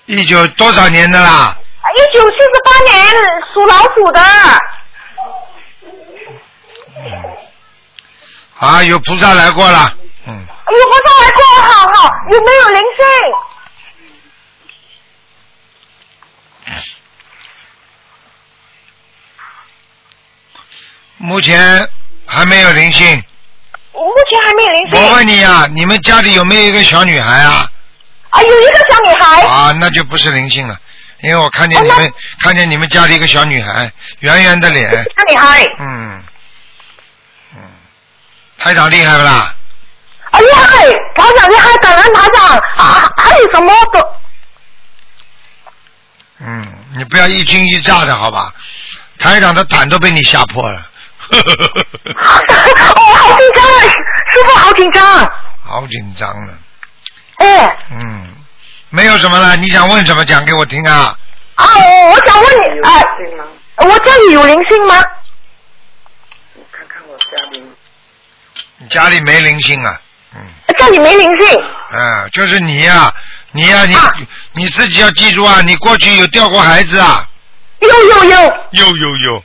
[0.06, 1.58] 一九多少年的啦？
[1.93, 3.06] 一九四十八年
[3.54, 4.21] 属老虎的，
[8.60, 9.93] 啊，有菩萨来过了。
[10.26, 10.47] 嗯。
[10.69, 13.06] 有菩萨来过，好好，有没有灵性？
[21.17, 21.89] 目前
[22.26, 23.21] 还没有灵性。
[24.06, 25.04] 目前还没有灵性。
[25.04, 27.70] 我问你呀、你们家里有没有一个小女孩啊？
[28.30, 29.42] 啊，有一个小女孩。
[29.42, 30.78] 啊，那就不是灵性了，
[31.22, 35.64] 因为我看见你们、看见你们家里一个小女孩，圆圆的脸，小女孩。
[35.80, 36.24] 嗯，
[37.56, 37.62] 嗯，
[38.58, 39.54] 台长厉害不啦？
[40.32, 40.86] 啊，厉害！
[41.16, 43.10] 台长厉害，感恩台长啊！
[43.18, 44.20] 还有什么的？
[46.40, 48.54] 嗯，你不要一惊一乍的好吧？
[49.18, 50.86] 台长的胆都被你吓破了。
[52.96, 53.82] 哦，好紧张啊！
[54.32, 55.32] 师傅好紧张。
[55.63, 56.54] 好紧张了，
[57.38, 58.28] 哎，嗯，
[58.90, 61.18] 没有什么了，你想问什么讲给我听啊？
[61.56, 63.04] 啊，我我想问你啊，
[63.78, 64.96] 我家里有灵性吗？
[68.78, 70.00] 你家里没灵性啊？
[70.36, 70.40] 嗯，
[70.80, 71.63] 家里没灵性。
[71.92, 73.13] 嗯，就是你呀、
[73.52, 74.13] 你呀、你、啊
[74.54, 77.28] 你自己要记住啊，你过去有掉过孩子啊？
[77.80, 78.40] 有有有
[78.72, 79.44] 有有有，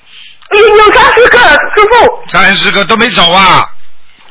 [0.60, 3.64] 有有三十个师傅三十个都没走啊，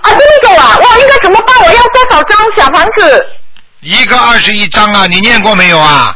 [0.02, 0.78] 啊，都没走啊！
[0.78, 1.56] 哇，应该怎么办？
[1.64, 3.26] 我要多少张小房子？
[3.82, 6.16] 一个二十一张啊，你念过没有啊？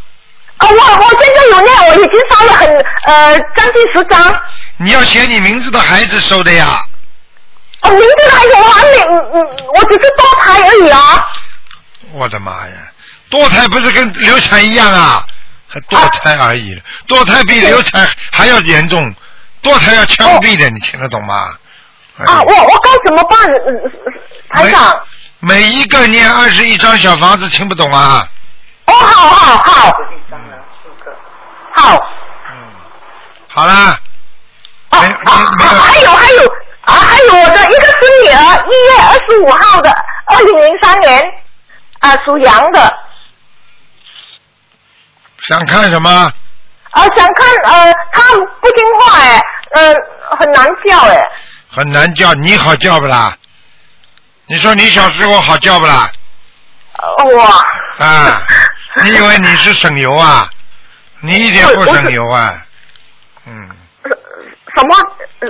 [0.58, 2.68] 啊，我我现在有念，我已经烧了很
[3.08, 4.42] 呃将近十张。
[4.78, 6.80] 你要写你名字的孩子收的呀。
[7.82, 11.28] 哦，名字还有我还没，嗯嗯，我只是多胎而已啊。
[12.14, 12.74] 我的妈呀，
[13.30, 15.26] 堕胎不是跟流产一样啊？
[15.68, 16.74] 还堕胎而已，
[17.08, 19.14] 堕胎比流产还要严重，
[19.66, 21.50] 堕胎要枪毙的，你听得懂吗？
[22.18, 23.52] 哎啊，我我该怎么办？
[23.68, 23.92] 嗯
[24.52, 25.02] 台长。
[25.40, 28.26] 每一个念二十一张小房子，听不懂啊？
[28.86, 29.92] 哦，好好好。
[31.74, 32.12] 好。
[33.50, 33.98] 好啦，
[34.90, 35.00] 啊！
[35.00, 36.48] 还有还有
[36.82, 39.90] 啊，还有我的一个孙女儿，一月二十五号的，
[40.26, 41.24] 二零零三年，
[42.00, 42.98] 啊，属羊的，
[45.40, 46.10] 想看什么？
[46.92, 49.42] 啊，想看呃，她不听话哎，
[49.76, 49.94] 呃，
[50.40, 51.30] 很难叫哎，
[51.70, 53.36] 很难叫，你好叫不啦？
[54.48, 56.10] 你说你小时候好叫不啦？
[56.98, 57.46] 呃哇。
[57.98, 58.42] 啊，
[59.04, 60.50] 你以为你是省油啊？
[61.22, 62.54] 你一点不省油啊？
[63.48, 63.70] 嗯，
[64.04, 64.96] 什么？
[65.40, 65.50] 呃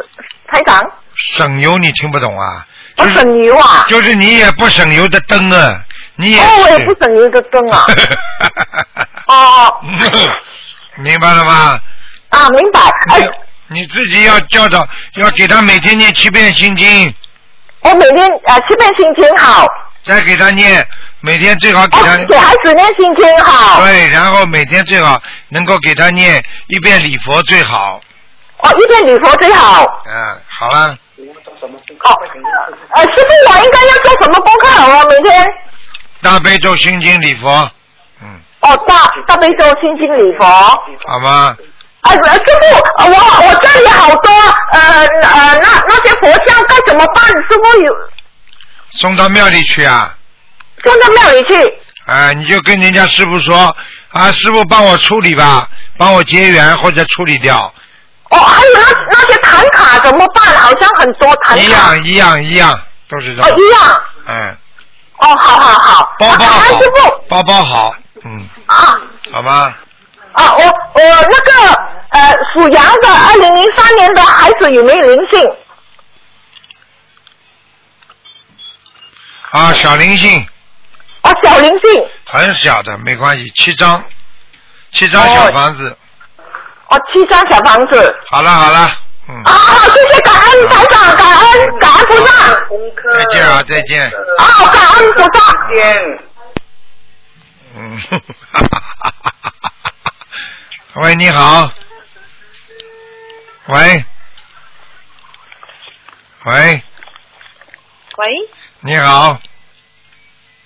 [0.52, 0.82] 台长？
[1.16, 2.66] 省油你听不懂啊？
[2.96, 3.86] 不就是省油啊。
[3.88, 5.82] 就是你也不省油的灯啊，
[6.16, 7.86] 你也哦，我也不省油的灯啊。
[9.28, 9.74] 哦，
[10.98, 11.80] 明白了吗？
[12.30, 12.80] 啊，明白。
[13.12, 13.28] 哎，
[13.68, 17.14] 你你自己要教导，要给他每天念七遍心经，
[17.82, 19.66] 我每天啊七遍心经好，
[20.04, 20.88] 再给他念，
[21.22, 23.82] 每天最好给他、哦，给孩子念心经好。
[23.82, 28.00] 对，然后每天最好能够给他念一遍礼佛最好。
[28.60, 29.84] 哦，一遍礼佛最好。
[30.06, 32.16] 嗯，好了，哦，
[32.92, 35.04] 呃，师傅，我应该要做什么功课好啊？
[35.10, 35.46] 每天
[36.22, 37.70] 大悲咒心经礼佛，
[38.22, 40.46] 嗯，哦，大大悲咒心经礼佛。
[41.08, 41.58] 好吗？
[42.06, 44.32] 啊，呃师傅，呃我我这里好多
[44.74, 47.26] 呃呃那那些佛像该怎么办？
[47.26, 47.92] 师傅有
[49.00, 50.16] 送到庙里去啊。
[50.84, 51.74] 送到庙里去。
[52.06, 53.76] 啊，你就跟人家师傅说
[54.12, 57.74] 啊，师傅帮我处理吧，帮我结缘或者处理掉，
[58.30, 60.46] 哦，还有那那些唐卡怎么办？
[60.58, 61.64] 好像很多唐卡。
[61.64, 63.58] 一样一样一样，都是这哦，样。
[63.58, 64.02] 一样。
[64.28, 64.58] 嗯，
[65.18, 66.16] 哦，好好好。
[66.20, 68.96] 包包啊好师傅，包包好，嗯，啊
[69.34, 69.74] 好吗？
[70.36, 71.52] 啊，我我那个
[72.10, 75.50] 呃属羊的，二零零三年的孩子有没有灵性？
[79.52, 80.46] 啊，小灵性
[81.22, 82.10] 哦，小灵性。
[82.26, 84.04] 很小的，没关系，七张，
[84.92, 85.98] 七张哦小房子。
[86.90, 88.16] 哦，七张小房子。
[88.30, 88.92] 好了好了，
[89.30, 92.34] 嗯，啊，好，谢谢感恩台长，感恩感恩菩萨。
[93.16, 94.12] 再见啊，再见。
[94.38, 95.56] 啊，感恩菩萨。
[97.78, 98.00] 嗯，
[100.96, 101.70] 喂，你好。
[103.68, 104.06] 喂。
[106.46, 106.84] 喂，
[108.18, 108.50] 喂
[108.82, 109.38] 你好，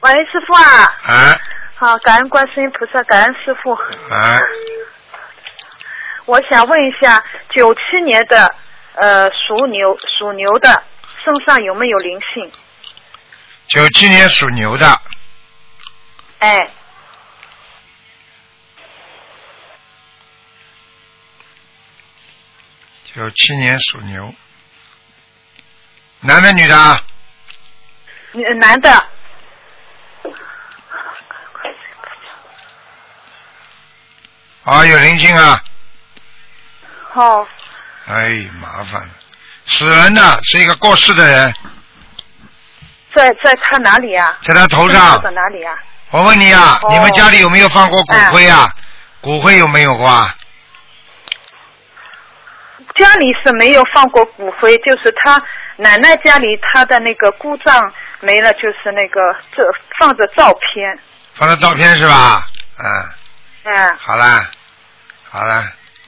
[0.02, 1.40] 喂，师傅啊，啊
[1.76, 3.72] 好，感恩观世音菩萨，感恩师傅。
[3.74, 4.38] 啊，
[6.26, 7.24] 我想问一下，
[7.56, 8.54] 九七年的
[8.96, 10.84] 呃属牛属牛的
[11.24, 12.52] 身上有没有灵性？
[13.68, 14.86] 九七年属牛的，
[16.40, 16.70] 哎，
[23.20, 24.34] 九七年属牛，
[26.22, 27.02] 男的女的啊？
[28.32, 28.90] 呃男的，
[34.64, 35.62] 啊，有灵性啊！
[37.12, 37.46] 好，
[38.08, 39.10] 哎，麻烦了，
[39.66, 41.54] 死人的是一个过世的人，
[43.14, 44.38] 在在他哪里啊？
[44.44, 45.22] 在他头上上。
[45.22, 45.74] 在哪里啊？
[46.12, 48.74] 我问你啊，哦你们家里有没有放过骨灰啊？
[49.20, 50.34] 骨灰有没有过啊？
[53.00, 55.42] 家里是没有放过骨灰，就是他
[55.78, 59.64] 奶奶家里他的那个姑丈没了，就是那个这
[59.98, 61.00] 放着照片，
[61.36, 62.46] 放着照片是吧？
[62.78, 64.50] 嗯，嗯，好啦，
[65.30, 65.64] 好啦，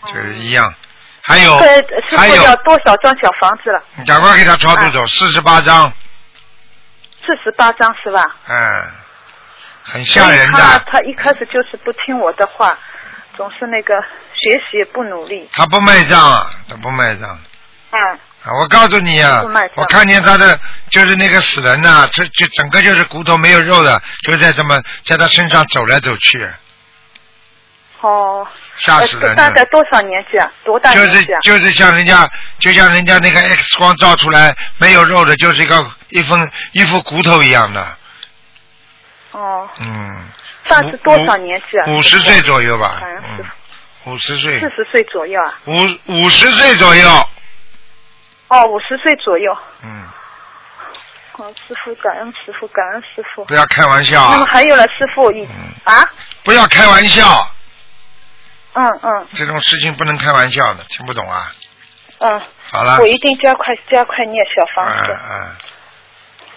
[0.05, 0.73] 就是一样。
[1.23, 1.65] 还有这
[2.09, 3.81] 师还有，傅要多少张小房子了？
[3.95, 5.89] 你赶快给他超度走，四十八张，
[7.25, 8.35] 四十八张是吧？
[8.49, 8.85] 嗯，
[9.83, 10.83] 很吓人他的。
[10.87, 12.77] 他一开始就是不听我的话，
[13.41, 13.99] 总是那个
[14.39, 15.49] 学习也不努力。
[15.53, 17.39] 他不卖账啊，他不卖账。
[17.89, 17.99] 嗯，
[18.43, 20.59] 啊，我告诉你啊我看见他的
[20.91, 26.47] 就是那个死人呐、这就整个就是骨头没有肉的，就在这么在他身上走来走去，
[28.01, 28.47] 哦。
[28.75, 29.63] 吓死人了大概。
[29.71, 30.51] 多少年纪啊？
[30.63, 31.39] 多大就是年纪啊？
[31.41, 36.35] 就是像人家就像人家那个 X 光照出来没有肉的，就是一个一副
[36.73, 37.97] 一副骨头一样的，
[39.31, 40.29] 哦，嗯，
[40.67, 41.85] 大致多少年纪啊？
[41.97, 43.45] 五十岁左右吧，嗯，
[44.05, 44.59] 五十岁。
[44.59, 45.59] 四，十岁左右啊？
[45.65, 45.73] 五
[46.13, 47.09] 五十岁左右，
[48.47, 49.57] 哦，五十岁左右。
[49.83, 50.07] 嗯，
[51.33, 53.43] 哦，师傅，感恩师傅，感恩师傅。
[53.45, 56.03] 不要开玩笑那么啊，还有了，师傅你嗯啊，
[56.43, 57.51] 不要开玩笑，
[58.73, 59.27] 嗯嗯。
[59.33, 61.51] 这种事情不能开玩笑的，听不懂啊？
[62.19, 62.39] 嗯，
[62.71, 65.19] 好了，我一定加快加快念小房嗯子。
[65.23, 65.55] 嗯，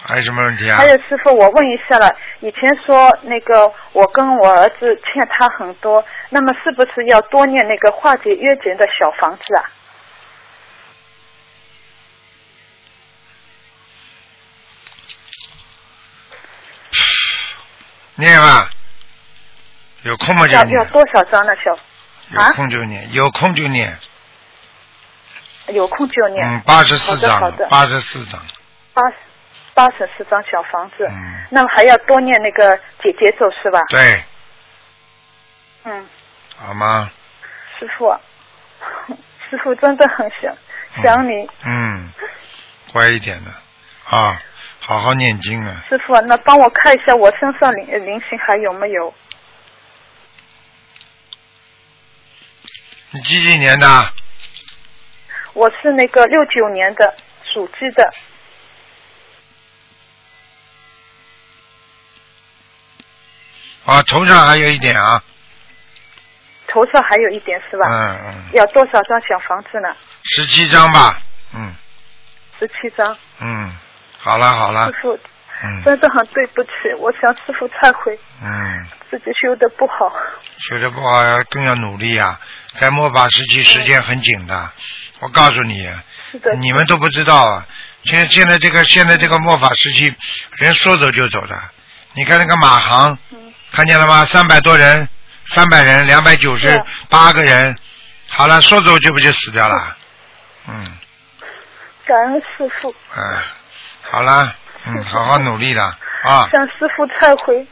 [0.07, 0.85] 还有什么问题啊还？
[0.85, 9.65] 有师傅，我问一下了，以前说那个我跟我儿子欠他很多，那么是不是要多念那个化解约结的小房子啊？
[18.17, 18.69] 念吧，
[20.03, 21.51] 有空吗就要要，多少张呢？
[21.65, 21.73] 小
[22.39, 23.97] 啊有空就念，有空就念，
[25.69, 26.47] 有空就念。
[26.47, 28.39] 嗯，八十四章好的好的，八十四张，
[28.93, 29.01] 八
[29.75, 33.79] 八十四张小房子，嗯，那么还要多念那个姐姐咒是吧？
[33.89, 34.23] 对，
[35.83, 36.07] 嗯，
[36.55, 37.11] 好吗？
[37.77, 38.19] 师傅啊，
[39.49, 40.55] 师傅真的很想
[41.03, 42.09] 想你，嗯，
[42.93, 43.51] 乖一点的
[44.09, 44.41] 啊，
[44.79, 45.83] 好好念经啊。
[45.89, 49.13] 师傅啊，那帮我看一下我身上灵灵性还有没有？
[53.11, 53.87] 你几几年的？
[55.53, 58.09] 我是那个六九年的属鸡的。
[63.85, 65.21] 啊，头上还有一点啊，
[66.67, 67.85] 头上还有一点是吧？
[67.87, 69.89] 嗯嗯，要多少张小房子呢？
[70.23, 71.19] 十七张吧，
[71.53, 71.73] 嗯。
[72.59, 73.17] 十七张。
[73.41, 73.71] 嗯，
[74.17, 74.87] 好了好了。
[74.87, 75.13] 师，傅，
[75.63, 75.83] 嗯。
[75.83, 80.11] 真的很对不起，我向师傅忏悔，嗯，自己修的不好。
[80.57, 82.39] 修的不好要更要努力啊，
[82.79, 84.71] 在末法时期时间很紧的，
[85.19, 85.87] 我告诉你，
[86.31, 86.55] 是的。
[86.55, 87.67] 你们都不知道啊，
[88.03, 90.15] 现现在这个现在这个末法时期，
[90.57, 91.61] 人说走就走的，
[92.13, 93.44] 你看那个马航，嗯
[93.75, 94.23] 看见了吗？
[94.23, 95.05] 三百多人，
[95.47, 97.77] 三百人，两百九十八个人，
[98.29, 99.97] 好了，说走就不就死掉了，
[100.69, 100.97] 嗯。
[102.05, 103.41] 感恩师傅，嗯，
[104.03, 105.83] 好了，嗯，好好努力了
[106.23, 106.47] 啊。
[106.53, 107.67] 向师傅忏悔。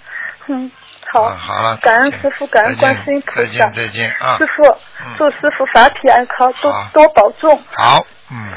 [0.47, 0.69] 嗯，
[1.13, 1.21] 好。
[1.23, 3.51] 啊好了感恩师傅，感恩再见观世音菩再萨。
[3.51, 4.63] 见再见啊师傅
[5.05, 7.63] 嗯，祝师傅法体安康，多多保重。
[7.77, 8.53] 好，嗯，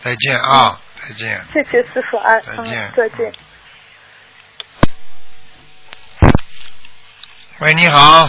[0.00, 1.44] 再见啊，再见。
[1.52, 3.32] 谢谢师傅安，再见嗯，再见。
[7.64, 8.28] 喂，你好，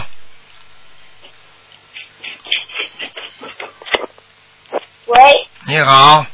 [5.04, 6.24] 喂你好，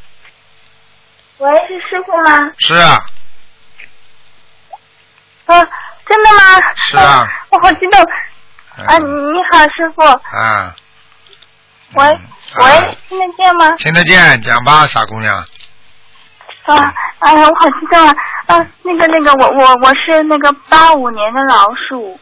[1.38, 2.52] 喂，是师傅吗？
[2.58, 3.04] 是啊，
[5.46, 5.68] 啊，
[6.06, 6.60] 真的吗？
[6.76, 8.00] 是啊我好激动。
[8.86, 10.02] 啊，嗯你好，师傅。
[10.02, 10.76] 啊，
[11.94, 12.20] 喂嗯
[12.60, 13.70] 喂啊，听得见吗？
[13.78, 15.36] 听得见，讲吧，傻姑娘。
[16.66, 18.14] 啊，哎呀，我好激动啊！
[18.46, 22.20] 啊，那个那个，我我我是那个八五年的老鼠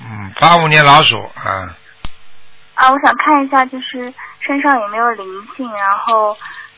[0.00, 1.74] 嗯，八五年老鼠啊，
[2.74, 6.36] 啊，我想看一下，就是身上有没有灵性，然后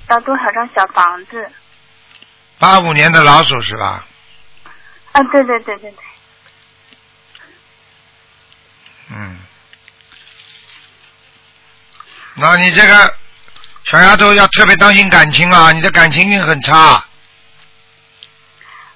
[0.09, 1.51] 要多少张小房子？
[2.59, 4.07] 八五年的老鼠是吧？
[5.13, 5.99] 啊，对对对对对。
[9.13, 9.39] 嗯，
[12.35, 13.15] 那你这个
[13.85, 17.05] 小丫头要特别当心感情啊，你的感情运很差。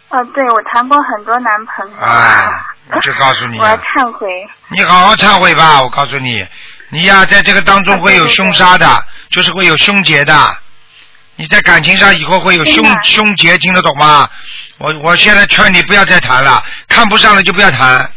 [0.08, 1.96] 啊，对，我谈过很多男朋友。
[1.96, 4.28] 哎，我就告诉你我要啊，忏悔。
[4.68, 5.82] 你好好忏悔吧。
[5.82, 6.46] 我告诉你，
[6.90, 10.56] 你呀、在这个当中会有凶杀的，就是会有凶劫的。
[11.36, 14.28] 你在感情上以后会有凶凶劫，听得懂吗？
[14.78, 18.10] 我我现在劝你不要再谈了，看不上了就不要谈。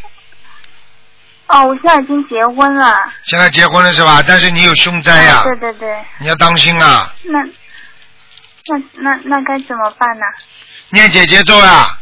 [1.48, 2.94] 哦，我现在已经结婚了。
[3.24, 4.22] 现在结婚了是吧？
[4.28, 5.88] 但是你有凶灾呀、啊对对对，
[6.20, 7.14] 你要当心啊！
[7.24, 10.26] 那那那那该怎么办呢？
[10.90, 11.98] 念姐姐咒呀、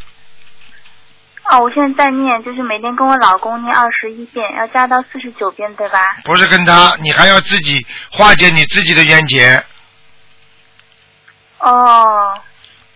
[1.52, 6.18] 哦，我现在在念，就是每天跟我老公念二十一遍，要加到四十九遍，对吧？
[6.24, 9.64] 不是跟他，你还要自己化解你自己的冤结。
[11.60, 12.34] 哦，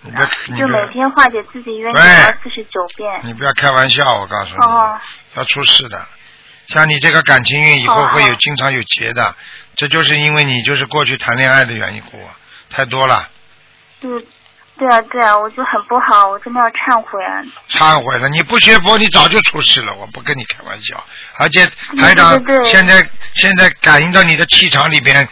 [0.01, 1.99] 你就每天化解自己冤结
[2.43, 3.21] 四十九遍。
[3.23, 4.99] 你不要开玩笑，我告诉你，哦
[5.35, 6.07] 要出事的。
[6.67, 9.35] 像你这个感情运以后哦会有经常有结的，
[9.75, 12.19] 这就是因为你就是过去谈恋爱的缘故，
[12.69, 13.27] 太多了，
[13.99, 14.09] 对，
[14.79, 17.43] 对啊对啊，我就很不好，我真的要忏悔啊。
[17.69, 18.29] 忏悔了。
[18.29, 21.03] 你不学佛，你早就出事了，我不跟你开玩笑。
[21.37, 25.27] 而且台长现在现在感应到你的气场里边，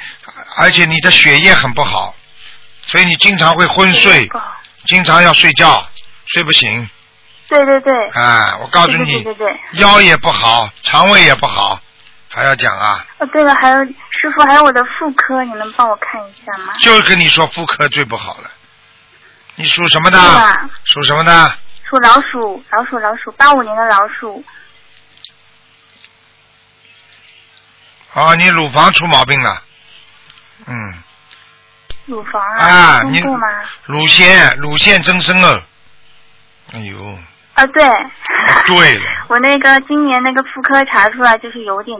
[0.58, 2.14] 而且你的血液很不好，
[2.86, 4.30] 所以你经常会昏睡，
[4.86, 5.88] 经常要睡觉，
[6.26, 6.90] 睡不醒。
[7.48, 7.94] 对对对。
[8.22, 9.80] 啊，我告诉对你，对对对对。
[9.80, 11.80] 腰也不好，肠胃也不好，
[12.30, 13.06] 还要讲啊？
[13.20, 16.74] 哦，对了，还有师傅，还有我的妇科，你能帮我看一下吗？
[16.82, 18.52] 就是跟你说妇科最不好了。
[19.60, 20.18] 你属什么的？
[20.86, 21.58] 属什么的？
[21.90, 24.44] 属老鼠，老鼠，老鼠，八五年的老鼠。
[28.14, 29.64] 哦，你乳房出毛病了。
[30.68, 31.04] 嗯，
[32.06, 33.20] 乳房啊啊，你？
[33.86, 35.64] 乳腺乳腺增生了。
[36.74, 37.20] 哎呦，
[37.56, 37.84] 啊，对。
[38.68, 41.98] 对了， 我那个今年那个妇科查出来就是有点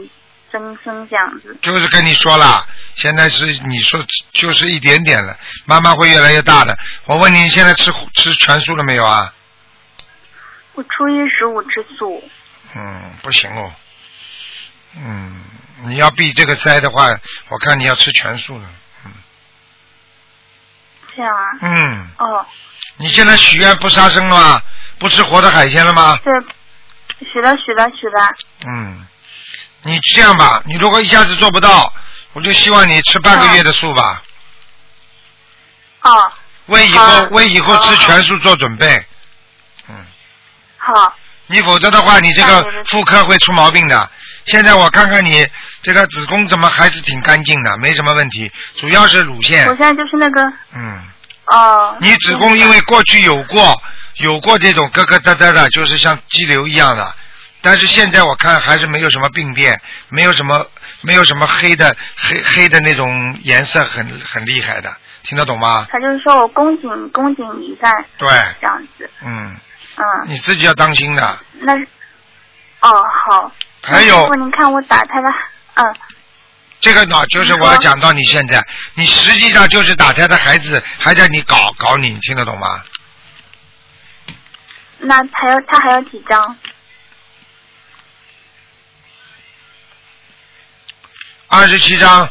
[0.52, 1.56] 增生这样子。
[1.62, 6.78] 就是跟你说了，现在是你说就是一点点了，慢慢会越来越大的。
[7.04, 9.32] 我问你，现在吃吃全素了没有啊？
[10.74, 12.22] 我初一十五吃素。
[12.76, 13.72] 嗯，不行哦。
[14.96, 15.44] 嗯，
[15.84, 17.08] 你要避这个灾的话，
[17.48, 18.68] 我看你要吃全素了。
[19.04, 19.12] 嗯
[21.16, 21.44] 这样啊？
[21.62, 22.46] 嗯，哦，
[22.96, 24.62] 你现在许愿不杀生了吗？
[25.00, 26.16] 不吃活的海鲜了吗？
[26.24, 26.32] 对，
[27.32, 28.34] 许了许了许了。
[28.66, 29.06] 嗯，
[29.82, 31.92] 你这样吧，你如果一下子做不到，
[32.32, 34.22] 我就希望你吃半个月的素吧，
[36.02, 36.32] 哦，
[36.66, 39.06] 为以后啊为以后吃全素做准备。
[39.88, 39.94] 嗯，
[40.76, 41.14] 好，
[41.46, 44.10] 你否则的话，你这个妇科会出毛病的。
[44.44, 45.46] 现在我看看你
[45.82, 49.64] 这个子宫怎么还是挺干净的，没什么问题，主要是乳我腺。
[49.64, 50.40] 现在就是那个
[50.74, 51.02] 嗯，
[51.46, 51.96] 哦。
[52.00, 53.82] 你子宫因为过去有过
[54.16, 57.14] 有过这种疙疙瘩瘩的，就是像肌瘤一样的，
[57.60, 60.66] 但是现在我看还是没有什么病变，没有什么
[61.02, 65.86] 没有什么黑的黑黑的那种颜色很很厉害的，听得懂吗？
[65.90, 68.28] 他就是说我宫颈宫颈糜烂对，
[68.60, 69.56] 这样子，嗯，
[69.96, 71.38] 嗯，你自己要当心的。
[71.60, 71.86] 那是
[72.80, 72.90] 哦
[73.26, 73.52] 好。
[73.82, 75.28] 还有那师傅您看我打胎的，
[75.74, 75.94] 嗯，
[76.80, 78.62] 这个呢，就是我要讲到你现在，
[78.94, 82.82] 你实际上就是打胎的孩子还在你搞搞你，你听得懂吗？
[85.00, 86.56] 那还有他还有几张？
[91.48, 92.28] 二十七章，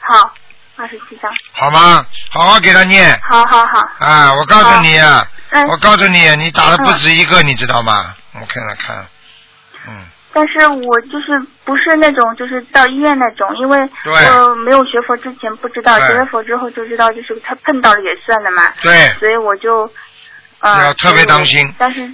[0.00, 0.34] 好，
[0.76, 1.30] 二十七张。
[1.52, 2.06] 好吗？
[2.30, 3.20] 好好给他念。
[3.22, 4.32] 好好好，啊！
[4.34, 5.66] 我告诉你啊，嗯。
[5.68, 8.14] 我告诉你，你打的不止一个，你知道吗？
[8.32, 9.06] 我看了看，
[9.86, 14.12] 嗯，但是我就是不是那种就是到医院那种，因为对。
[14.14, 19.92] 我没有学佛之前不知道，学了佛之后就知道，就是他碰到了也算的嘛，对，所以我就，
[20.60, 21.74] 呃，要特别当心。
[21.76, 22.10] 但是。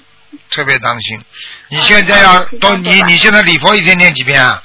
[0.50, 1.20] 特别当心。
[1.68, 4.62] 你现在要嗯都你你现在礼佛一天念几遍啊？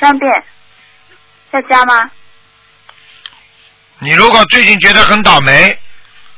[0.00, 0.44] 三遍，
[1.52, 2.10] 要加吗？
[4.00, 5.78] 你如果最近觉得很倒霉，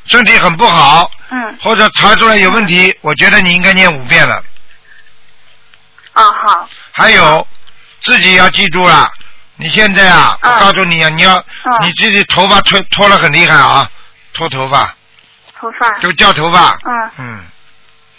[0.05, 4.45] 身体很不好，嗯，或者查出来有问题，我觉得你应该念五遍了。
[6.13, 7.47] 哦好，还有
[8.01, 9.11] 自己要记住了，
[9.57, 11.73] 你现在啊，我嗯告诉你啊，你要嗯。
[11.83, 13.91] 你自己头发脱脱了很厉害啊，
[14.33, 14.95] 脱头发。
[15.59, 17.11] 头发，就掉头发，嗯。
[17.19, 17.45] 嗯，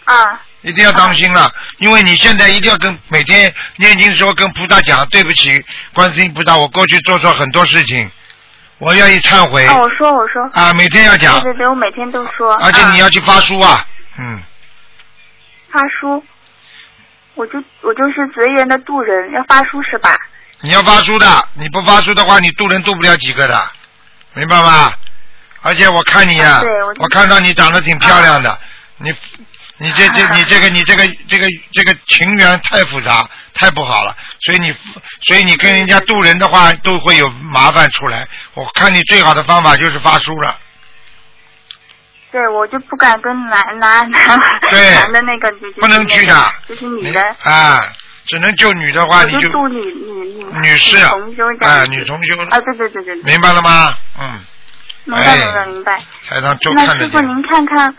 [0.06, 5.64] 啊，一定要当心了，因为你现在一定要跟每天念经时候跟菩萨讲，对不起，
[5.94, 8.12] 观世音菩萨，我过去做错很多事情，
[8.78, 9.66] 我愿意忏悔。
[9.66, 11.40] 啊我说我说，啊，每天要讲。
[11.40, 13.88] 对，对对，我每天都说，而且你要啊去发书啊，
[14.20, 14.44] 嗯，
[15.72, 16.22] 发书，
[17.36, 20.18] 我就我就是随缘的渡人，要发书是吧？
[20.60, 23.72] 你要发书的，你不发书的话，你渡人渡不了几个的，
[24.34, 24.92] 明白吗？
[25.62, 28.60] 而且我看你啊，对我我看到你长得挺漂亮的，
[28.98, 29.14] 你
[29.80, 34.76] 你这这你这个你这个这个这个情缘太复杂，太不好了，所以你
[35.22, 38.28] 所以你跟人家渡人的话都会有麻烦出来。
[38.56, 40.58] 我看你最好的方法就是发书了，
[42.32, 44.40] 对，我就不敢跟男男男
[44.72, 47.88] 对男的那个就是不能去的就是女的，啊，
[48.26, 51.36] 只能救女的话你就女女女女士啊女
[52.04, 53.96] 同修啊，对对对对对，明白了吗？
[54.20, 54.40] 嗯，
[55.06, 56.02] 明白哎明白明白。
[56.28, 57.12] 台上就那看着点。
[57.12, 57.96] 师傅您看看，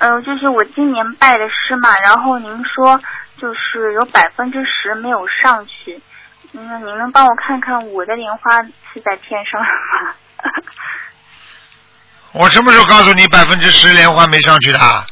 [0.00, 2.98] 呃，就是我今年拜的师嘛，然后您说
[3.38, 6.00] 就是有百分之十没有上去，
[6.52, 10.14] 嗯，您能帮我看看我的莲花是在天上吗？
[12.32, 15.04] 我什么时候告诉你百分之十莲花没上去的啊？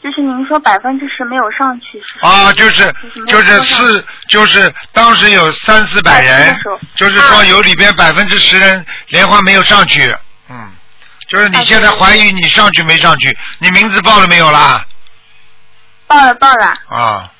[0.00, 2.92] 就是您说百分之十没有上去是啊，就是
[3.26, 6.56] 就是四，就是当时有三四百人
[6.96, 10.14] 就是说有里边百分之十人莲花没有上去，
[10.50, 10.70] 嗯，
[11.32, 14.86] 就是你现在怀疑你上去没上去，你名字报了没有啦？
[16.06, 17.32] 报了报了，啊，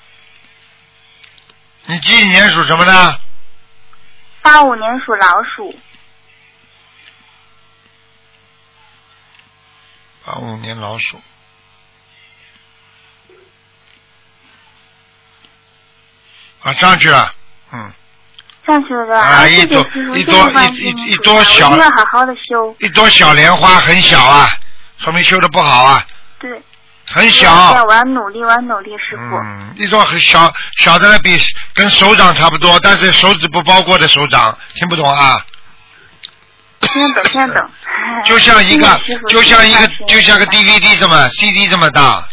[1.85, 3.21] 你几几年属什么的？
[4.41, 5.79] 八五年属老鼠，
[10.25, 11.21] 八五年老鼠。
[16.63, 17.35] 啊，上去了，
[17.73, 17.93] 嗯，
[18.67, 19.19] 上去了的。
[19.19, 24.49] 啊一朵一朵一一一朵小一定要好好的修，一朵小莲花很小啊，
[24.99, 26.05] 说明修的不好啊，
[26.39, 26.63] 对。
[27.15, 27.53] 很小。
[27.85, 29.37] 我要努力，我要努力，师傅。
[29.37, 31.39] 嗯，一种很小小的比
[31.75, 35.39] 跟手掌差不多，但是手指不包括的手掌，听不懂啊？
[36.81, 37.69] 听得懂， 听得懂。
[38.25, 42.25] 就像一个 就像一个就像个 DVD 这么 CD 这么大，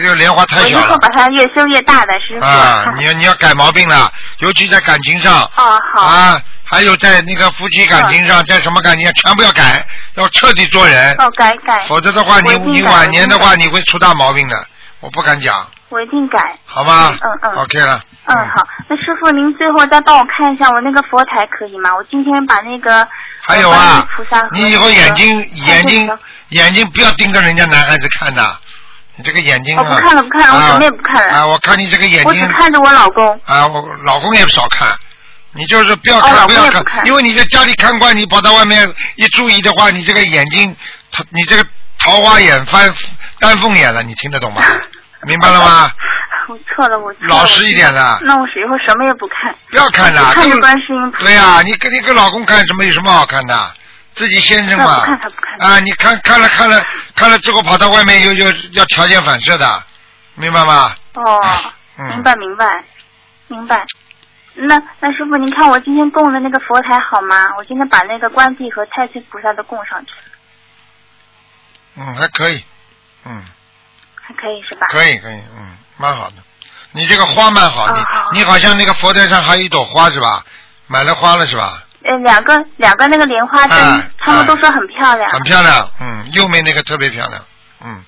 [0.00, 2.46] 这个莲花太我以小了后把它越修越大的师傅。
[2.46, 2.92] 啊！
[2.96, 6.02] 你要你要改毛病了，尤其在感情上哦，好。
[6.02, 11.84] 啊，还有在那个夫妻感情上，在什么感情上全部要改，要彻底做人，哦，改改。
[11.86, 14.56] 否则的话你你晚年的话你会出大毛病的，
[15.00, 16.38] 我不敢讲，我一定改。
[16.64, 17.14] 好吧？
[17.20, 17.56] 嗯嗯。
[17.56, 18.00] OK 了。
[18.24, 18.66] 嗯，好。
[18.88, 21.94] 那师傅，您最后再帮我看一下我那个佛台可以吗？
[21.94, 23.06] 我今天把那个
[23.42, 24.06] 还有啊
[24.52, 26.08] 你以后眼睛眼睛
[26.50, 28.58] 眼睛不要盯着人家男孩子看的，
[29.20, 29.84] 你这个眼睛啊。
[29.86, 33.38] 我不看了不看了我啊什么也不看了啊，我看你这个眼我只睛看着我老公。
[33.44, 34.88] 啊，我老公也少看。
[35.52, 40.74] 你就是不要哦看，老公要看因为你在家里看惯，你跑到外面一注意的话，你这个眼睛，
[41.12, 41.64] 它你这个
[41.98, 42.92] 桃花眼翻
[43.38, 44.62] 丹凤眼了，你听得懂吗？
[45.26, 45.90] 明白了吗？
[46.48, 49.54] 我错了，我老实一点了那我以后什么也不看。
[49.70, 51.24] 不要看了，看着这个观世音菩萨。
[51.24, 53.72] 对呀、你跟你跟老公看什么有什么好看的？
[54.20, 55.80] 自己先生嘛看他不看啊！
[55.80, 56.84] 你看看了看了
[57.16, 59.82] 看了之后跑到外面又又要条件反射的，
[60.34, 60.94] 明白吗？
[61.14, 61.40] 哦，
[61.96, 62.84] 嗯明白明白
[63.48, 63.82] 明白。
[64.52, 67.46] 那那师傅，您看我今天供的那个佛台好吗？
[67.56, 72.62] 我今天把那个关帝和太岁菩萨都供上去了，嗯，还可以，
[73.24, 73.42] 嗯，
[74.20, 74.86] 还还可以是吧？
[74.90, 76.36] 可以可以，嗯，蛮好的。
[76.92, 80.44] 你这个花蛮好，你哦好你好像那个佛台上还有一朵花是吧？
[80.86, 81.82] 买了花了是吧？
[82.02, 87.44] 呃，两个两个那个莲花灯，哎他们都说很漂亮，很漂亮，嗯，右面那个特别漂亮，
[87.84, 88.02] 嗯，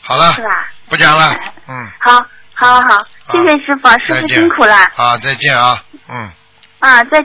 [0.00, 0.68] 好了是，吧？
[0.88, 1.34] 不讲了，
[1.68, 2.24] 嗯，好，
[2.54, 6.30] 好，好，好，谢谢师傅，师傅辛苦了好，再见啊，嗯，
[6.78, 7.02] 啊！
[7.04, 7.20] 再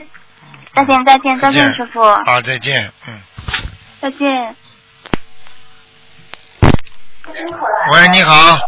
[0.74, 3.20] 再见，再见，再见，师傅，好，再见，嗯。
[4.00, 4.56] 再见。
[7.92, 8.34] 喂，你好。
[8.34, 8.58] 啊，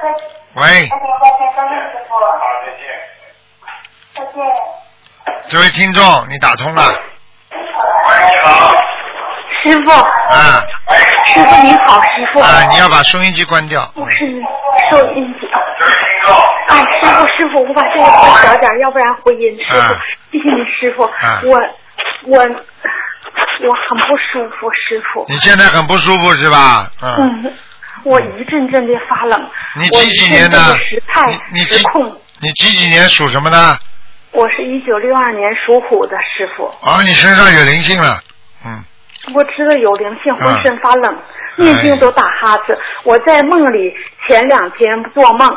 [0.00, 0.08] 再
[0.52, 2.14] 喂，再见，再见，再见，师傅。
[2.14, 2.84] 好，再见。
[4.14, 4.89] 再见。
[5.48, 6.82] 这位听众，你打通了。
[6.82, 8.72] 喂，你好。
[9.62, 10.64] 师傅，啊
[11.26, 12.40] 师傅您好，师傅。
[12.40, 13.90] 啊，你要把收音机关掉。
[13.94, 14.16] 我是
[14.90, 15.46] 收音机。
[16.68, 19.58] 哎，师傅，师傅，我把这个关小点，要不然回音。
[19.62, 19.88] 师傅啊，
[20.32, 21.02] 谢谢你，师傅。
[21.02, 21.60] 啊我
[22.24, 25.26] 我我很不舒服，师傅。
[25.28, 26.90] 你现在很不舒服是吧？
[27.02, 27.42] 嗯。
[27.44, 27.54] 嗯，
[28.04, 29.50] 我一阵阵的发冷。
[29.78, 30.58] 你我几几年的
[31.26, 31.84] 你你几。
[32.42, 33.78] 你几几年属什么的？
[34.32, 38.20] 我是一九六二年属虎的师傅，啊，你身上有灵性了。
[38.64, 38.84] 嗯。
[39.34, 41.20] 我知道有灵性，浑身发冷，哎
[41.56, 42.74] 念经都打哈欠。
[43.04, 43.94] 我在梦里
[44.26, 45.48] 前两天做梦，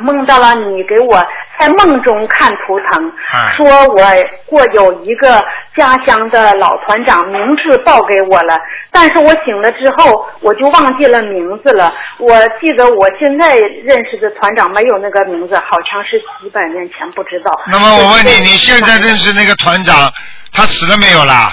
[0.00, 1.26] 梦到了你给我
[1.58, 4.04] 在梦中看图腾，哎说我
[4.46, 5.44] 过有一个
[5.76, 8.56] 家乡的老团长，名字报给我了，
[8.92, 11.92] 但是我醒了之后我就忘记了名字了。
[12.18, 17.50] 我记得我现在认识的团长没有那个名字，好像是几百年前不知道。
[17.70, 20.12] 那么我问你，你现在认识那个团长，
[20.52, 21.52] 他死了没有啦？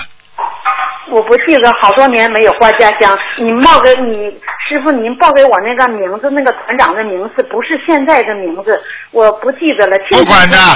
[1.12, 3.18] 我不记得好多年没有回家乡。
[3.38, 4.30] 你报给你
[4.68, 8.82] 师傅，您报给我那个名字，那个团长的名字不是现在的名字，
[9.12, 9.98] 我不记得了。
[10.12, 10.76] 不管他，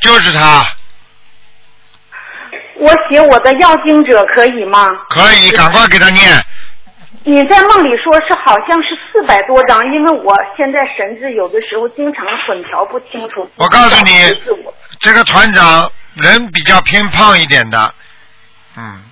[0.00, 0.64] 就是他，
[2.76, 4.88] 我写我的要经者可以吗？
[5.08, 6.24] 可以赶快给他念。
[7.24, 13.50] 你在梦里说是好像是四百多张，因为我现在神志有的时候经常混淆不清楚。
[13.56, 14.12] 我告诉你
[14.98, 17.92] 这个团长人比较偏胖一点的，
[18.78, 19.02] 嗯，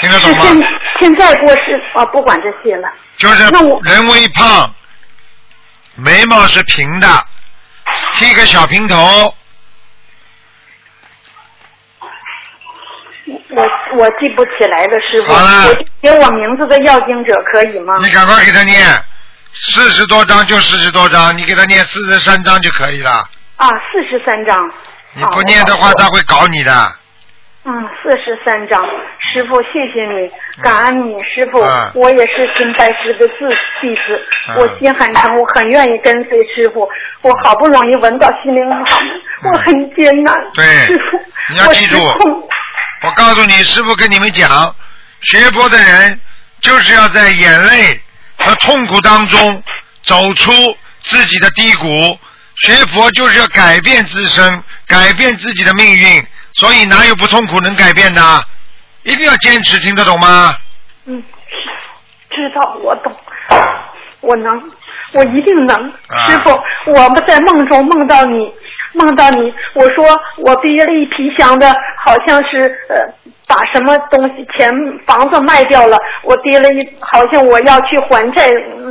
[0.00, 0.66] 听得懂吗现吗？
[1.00, 2.88] 现在过世啊，不管这些了。
[3.16, 3.42] 就是
[3.84, 4.72] 人微胖，
[5.96, 7.24] 眉毛是平的，
[8.12, 9.34] 剃个小平头，
[13.26, 13.62] 我
[13.96, 15.32] 我记不起来了，师傅。
[15.32, 17.94] 好了我就写我名字的要经者可以吗？
[17.98, 18.86] 你赶快给他念，
[19.52, 23.28] 四十多章就四十多章，你给他念四十三章就可以了。
[23.56, 24.70] 啊，四十三张。
[25.14, 26.92] 你不念的话，啊他会搞你的。
[27.68, 28.80] 嗯，四十三张，
[29.20, 30.30] 师傅，谢谢你，
[30.62, 33.34] 感恩你，师傅，嗯我也是新拜师的弟
[33.82, 34.56] 弟子，嗯。
[34.56, 36.88] 我心很诚，我很愿意跟随师傅，
[37.20, 38.88] 我好不容易闻到心灵法门，
[39.42, 39.52] 嗯。
[39.52, 41.20] 我很艰难，对师傅，
[41.52, 41.98] 你要记住
[43.02, 44.74] 我告诉你，师傅跟你们讲，
[45.20, 46.18] 学佛的人
[46.62, 48.00] 就是要在眼泪
[48.38, 49.62] 和痛苦当中
[50.04, 50.52] 走出
[51.02, 52.18] 自己的低谷。
[52.66, 56.26] 学佛就是要改变自身，改变自己的命运，
[56.58, 58.20] 所以哪有不痛苦能改变的？
[59.04, 60.56] 一定要坚持，听得懂吗？
[61.06, 61.22] 嗯，
[62.30, 63.16] 知道我懂，
[64.20, 64.70] 我能，
[65.12, 65.76] 我一定能。
[66.08, 66.50] 啊师傅，
[66.90, 68.52] 我们在梦中梦到你，
[68.98, 70.04] 梦到你，我说
[70.38, 71.66] 我背了一皮箱的，
[72.04, 73.06] 好像是呃
[73.46, 74.70] 把什么东西钱
[75.06, 78.50] 房子卖掉了，我跌了一，好像我要去还债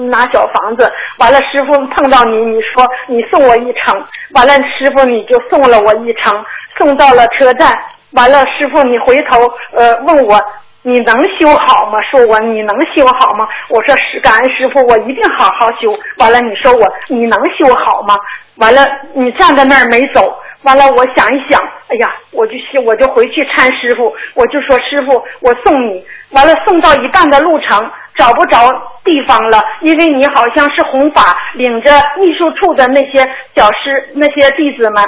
[0.09, 3.93] 拿小房子，完了师傅碰到你，你说你送我一程，
[4.33, 6.33] 完了师傅你就送了我一程，
[6.77, 7.71] 送到了车站，
[8.13, 9.37] 完了师傅你回头
[9.73, 10.41] 呃问我。
[10.83, 11.99] 你能修好吗？
[12.09, 13.45] 说我你能修好吗？
[13.67, 15.91] 我说是感恩师傅，我一定好好修。
[16.17, 18.15] 完了，你说我你能修好吗？
[18.57, 20.37] 完了，你站在那儿没走。
[20.63, 26.03] 完了，我想一想，哎呀，我就去，我就回去搀师傅，我就说师傅，我送你。
[26.31, 28.67] 完了，送到一半的路程找不着
[29.03, 33.19] 地方了，因为你好像是弘法领着秘书处的那些
[33.55, 35.03] 小师那些弟子们。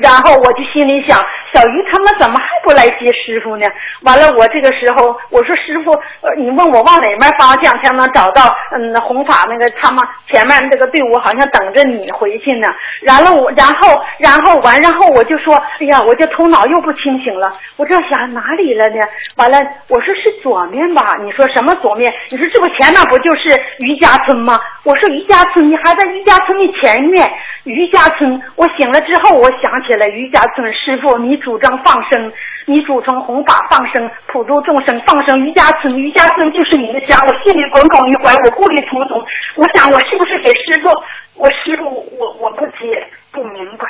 [0.00, 1.18] 然后我就心里想，
[1.52, 3.66] 小鱼他们怎么还不来接师傅呢？
[4.02, 5.98] 完了，我这个时候我说师傅，
[6.36, 12.68] 你问我往哪面方向才能找到嗯弘法那个他们前面这个队伍好像等着你回去呢。
[13.02, 18.96] 然后我，然后然后完，然后我就说，哎呀，我这头脑又不清醒了，我这想哪里了呢？
[19.36, 21.16] 完了，我说是左面吧？
[21.22, 22.12] 你说什么左面？
[22.30, 24.58] 你说这不前面不就是余家村吗？
[24.84, 27.30] 我说余家村，你还在余家村的前面。
[27.64, 32.32] 余家村，我醒了之后，我想起来余家村师傅，你主张放生，
[32.66, 39.24] 你主张弘法放生，普度众生，放生余家村，余家村就是你的家，我心里耿耿于怀，我顾虑重重。
[39.54, 40.88] 我想，我是不是给师傅？
[41.34, 41.84] 我师傅，
[42.18, 43.86] 我我不解，不明白。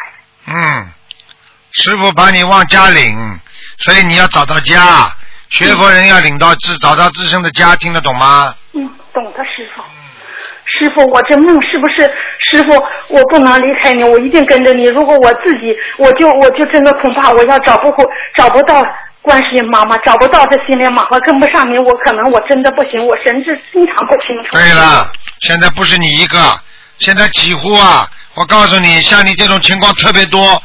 [0.47, 0.89] 嗯，
[1.73, 3.17] 师傅把你往家领，
[3.79, 5.11] 所以你要找到家。
[5.49, 8.55] 学佛人要领到自找到自身的家，听得懂吗？
[8.73, 9.83] 嗯懂的师傅，
[11.09, 12.03] 我这梦是不是
[12.39, 12.75] 师傅？
[13.09, 14.85] 我不能离开你，我一定跟着你。
[14.87, 18.05] 如果我自己，我就我就真的恐怕我要找不回，
[18.37, 18.87] 找不到
[19.23, 24.51] 观世音妈妈，找不到这心灵妈妈跟不上你，我可能我真的不行，我神志经常不清楚。
[24.53, 25.11] 对了，
[25.41, 26.39] 现在不是你一个，
[26.99, 30.63] 现在几乎啊，我告诉你，像你这种情况特别多，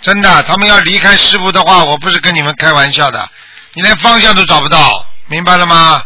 [0.00, 3.28] 真的，他们要离开师傅的话，我不是跟你们开玩笑的，
[3.74, 6.02] 你连方向都找不到，明白了吗？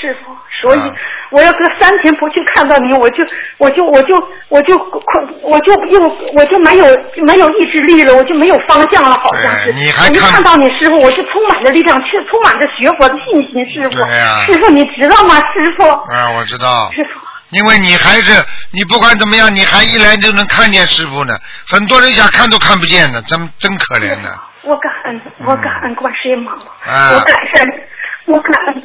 [0.00, 0.92] 师傅，所以啊
[1.30, 3.24] 我要隔三天不去看到你，我就
[3.58, 6.00] 我就我就我就困我就又
[6.34, 6.84] 我就没有
[7.26, 9.72] 没有意志力了，我就没有方向了，好像是。
[9.72, 13.96] 对你还我看看到你师傅，我就充满着力量，却充满着学佛的信心，师傅。
[14.00, 15.34] 对呀师傅，你知道吗？
[15.36, 15.88] 师傅。
[15.88, 16.90] 啊，我知道。
[16.92, 17.20] 师傅。
[17.50, 21.34] 因为你还是你不管怎么样，你还一来就能看见师傅呢。
[21.68, 24.28] 很多人想看都看不见呢，真真可怜呢。
[24.62, 27.82] 我感恩，我感恩观世音妈妈，啊我感恩，
[28.26, 28.82] 我感恩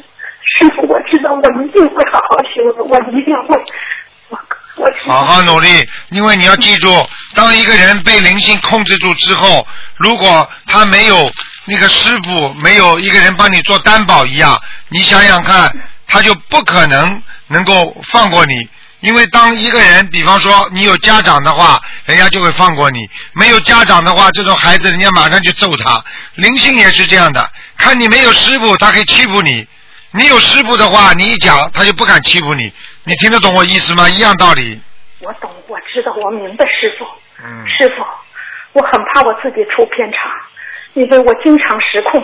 [0.58, 3.64] 师傅，我知道我一定会好好修的，我一定会，
[4.28, 4.38] 我
[4.76, 11.30] 我好好努力，因为你要记住，当一个人被灵性控制住之后，如果他没有
[11.66, 15.74] 那个师傅，没有一个人帮你做担保一样，你想想看，
[16.06, 18.68] 他就不可能能够放过你。
[19.00, 23.00] 因为当一个人，比方说你有家长的话，人家就会放过你；
[23.32, 26.00] 没有家长的话，这种孩子人家马上就揍他。
[26.36, 29.66] 灵性也是这样的，看你没有师傅，他可以欺负你；
[30.12, 32.72] 你有师傅的话，你一讲他就不敢欺负你。
[33.04, 34.08] 你听得懂我意思吗？
[34.08, 34.80] 一样道理。
[35.20, 37.06] 我懂，我知道，我明白，师傅，
[37.42, 37.66] 嗯。
[37.68, 38.04] 师傅，
[38.72, 40.18] 我很怕我自己出偏差，
[40.94, 42.22] 因为我经常失控，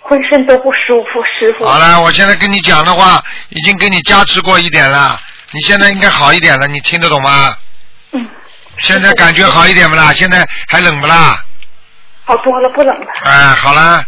[0.00, 1.66] 浑身都不舒服，师傅。
[1.66, 5.20] 好了，我现在跟你讲的话，已经给你加持过一点了，
[5.52, 7.56] 你现在应该好一点了，你听得懂吗？
[8.12, 8.28] 嗯。
[8.78, 10.12] 现在感觉好一点不啦？
[10.12, 11.44] 现在还冷不啦？
[12.24, 13.06] 好多了，不冷了。
[13.24, 14.04] 哎，好了，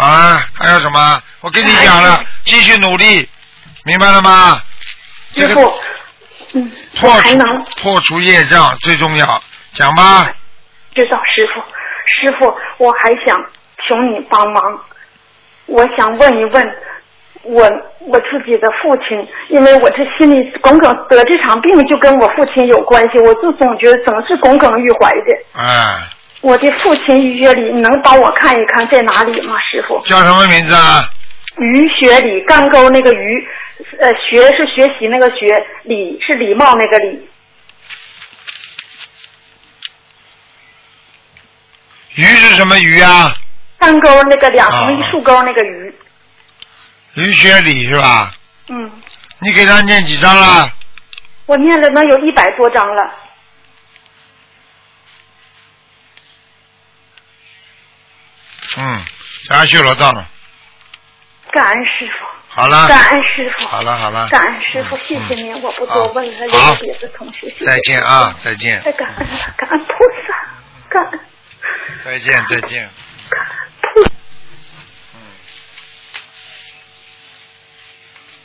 [0.00, 1.22] 好了，还有什么？
[1.42, 3.28] 我跟你讲了，继续努力，
[3.84, 4.62] 明白了吗？
[5.34, 5.74] 这个师傅，
[6.54, 9.26] 嗯，破除破除业障最重要，
[9.74, 10.24] 讲吧。
[10.94, 11.60] 知道师傅，
[12.06, 13.36] 师傅，我还想
[13.86, 14.80] 求你帮忙，
[15.66, 16.74] 我想问一问
[17.42, 25.62] 我我自己的父亲，因为我这心里耿耿得这场病就跟我父亲有关系，我就总觉得总是耿耿于怀的。
[25.62, 26.08] 哎，
[26.40, 30.00] 我的父亲于学礼，你能帮我看一看在哪里吗，师傅？
[30.06, 31.08] 叫什么名字啊？
[31.58, 33.48] 于学礼，干沟那个于，
[34.00, 37.28] 呃，学是学习那个学，礼是礼貌那个礼。
[42.14, 43.34] 鱼是什么鱼啊？
[43.78, 45.94] 干沟那个两横一啊竖钩那个鱼，
[47.14, 48.32] 于学礼是吧？
[48.68, 48.90] 嗯，
[49.40, 50.72] 你给他念几张了？
[51.46, 53.02] 我念了能有一百多张了。
[58.76, 59.04] 嗯，
[59.48, 60.28] 给他修罗道了。
[61.52, 62.86] 感恩师傅，好了。
[62.86, 64.28] 感恩师傅，好了好了。
[64.28, 67.48] 感恩师傅，谢谢您，我不多问了，有别的同学。
[67.50, 69.92] 谢谢再见啊，再见，太感恩，感恩菩
[70.26, 70.34] 萨，
[70.88, 71.20] 感恩
[72.04, 72.90] 再见，再见。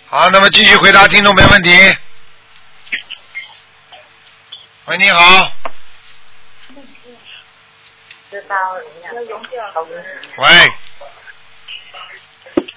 [0.07, 1.97] 好，那么继续回答听众没问题。
[4.85, 5.51] 喂，你好。
[10.37, 10.47] 喂。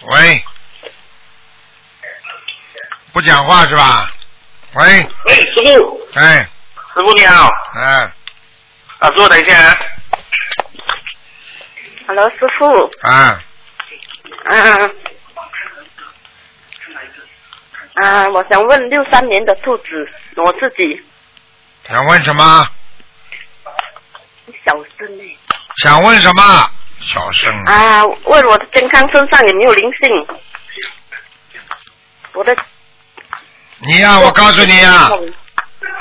[0.07, 0.45] 喂。
[3.13, 4.11] 不讲话是吧？
[4.75, 4.85] 喂。
[5.25, 6.49] 喂，师傅，哎，
[6.95, 8.13] 师傅你好，哎，
[8.99, 9.79] 啊，师傅等一下啊。
[12.07, 12.91] Hello，师傅。
[13.01, 13.43] 啊，
[14.51, 14.95] 嗯。
[17.95, 21.03] 啊，我想问六三年的兔子，我自己
[21.89, 22.69] 想问什么？
[24.65, 25.39] 小声呢。
[25.79, 26.71] 想问什么？
[27.01, 27.53] 小声。
[27.65, 30.39] 啊，问我的健康身上有没有灵性？
[32.35, 32.57] 我的
[33.79, 35.09] 你呀、我告诉你呀、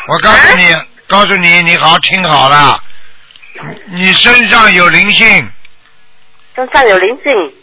[0.08, 0.76] 我告诉你，
[1.08, 2.84] 告诉你，你好好听好了，
[3.86, 5.52] 你你身上有灵性，
[6.56, 7.54] 身上有灵性，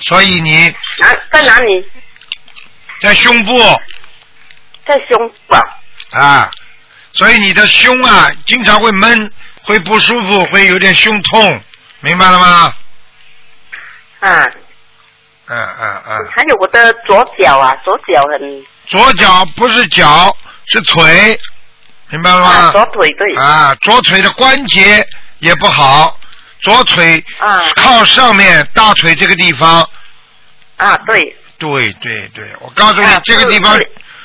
[0.00, 1.86] 所以你哪在哪里？
[3.00, 3.60] 在胸部
[4.84, 5.60] 在胸部啊。
[6.10, 6.50] 啊，
[7.12, 9.32] 所以你的胸啊经常会闷，
[9.66, 11.60] 会不舒服，会有点胸痛，
[12.00, 12.74] 明白了吗？
[14.20, 14.46] 啊，
[15.48, 20.34] 嗯嗯嗯，还有我的左脚啊，左脚很左脚不是脚
[20.66, 21.38] 是腿，
[22.10, 22.46] 明白了吗？
[22.46, 23.36] 啊，左腿对。
[23.36, 25.06] 啊，左腿的关节
[25.40, 26.18] 也不好，
[26.62, 29.88] 左腿啊靠上面大腿这个地方。
[30.76, 31.36] 啊，对。
[31.58, 33.80] 对对对，我告诉你，啊这个地方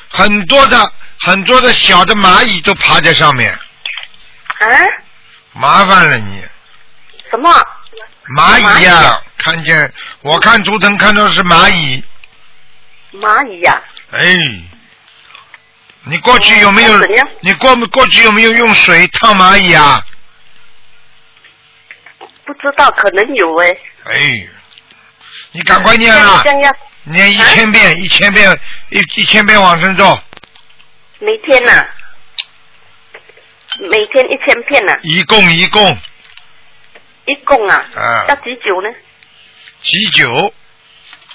[0.10, 3.54] 很多的很多的小的蚂蚁都爬在上面，
[4.60, 4.68] 啊？
[5.54, 6.44] 麻烦了你。
[7.30, 7.50] 什么？
[8.38, 9.92] 蚂蚁呀、啊看见
[10.22, 12.04] 我看图腾看到是蚂蚁，
[13.14, 13.82] 蚂蚁呀、
[14.12, 14.36] 哎，
[16.04, 16.92] 你过去有没有？
[17.40, 20.06] 你过过去有没有用水烫蚂蚁啊？
[22.46, 23.68] 不知道，可能有哎。
[24.06, 24.48] 哎，
[25.54, 26.44] 你赶快念啊！
[27.06, 30.20] 念一千遍，一千遍，一一千遍往生咒，
[31.18, 31.84] 每天呐、
[33.90, 35.98] 每天一千片呢、一共一共
[37.26, 38.90] 一共啊，啊要几久呢？
[39.82, 40.54] 几久，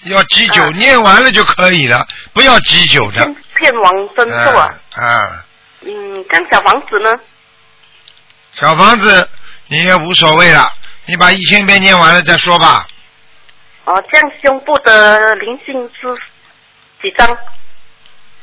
[0.04, 3.24] 要几久，啊念完了就可以了，不要几久的。
[3.56, 5.44] 片往生咒啊，啊啊，
[5.80, 7.14] 嗯，这样小房子呢？
[8.54, 9.28] 小房子
[9.68, 10.72] 你也无所谓了，
[11.06, 12.86] 你把一千遍念完了再说吧。
[13.84, 16.14] 哦，这样胸部的灵性是
[17.02, 17.36] 几张？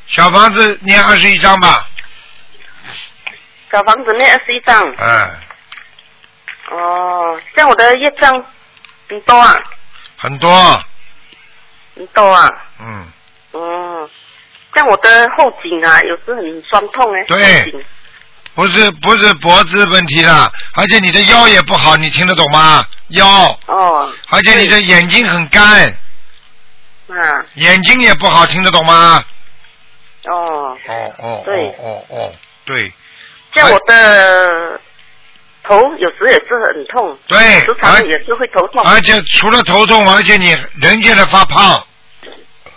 [0.07, 1.87] 小房子念二十一张吧，
[3.74, 4.86] 小房子那二十一张。
[4.97, 5.30] 嗯，
[6.78, 8.32] 哦，这样我的业障
[9.09, 9.59] 很多啊，
[10.17, 10.49] 很多，
[11.95, 12.47] 很多啊。
[12.80, 13.07] 嗯，
[13.53, 14.09] 嗯，
[14.76, 17.24] 像我的后颈啊，有时很酸痛哎。
[17.24, 17.84] 对
[18.55, 22.86] 不是不是脖子问题了，而且你的腰也不好，你听得懂吗？
[23.07, 23.26] 腰，
[23.65, 24.13] 哦。
[24.30, 25.91] 而且你的眼睛很干，
[27.07, 27.15] 嗯，
[27.55, 29.26] 眼睛也不好，听得懂吗？
[30.26, 32.34] 哦，哦哦对哦哦哦，
[32.65, 32.93] 对
[33.53, 34.81] 这样我的
[35.63, 38.83] 头有时也是很痛，对，时常而也是会头痛。
[38.83, 40.49] 而且除了头痛，而且你
[40.81, 41.87] 人现在发胖，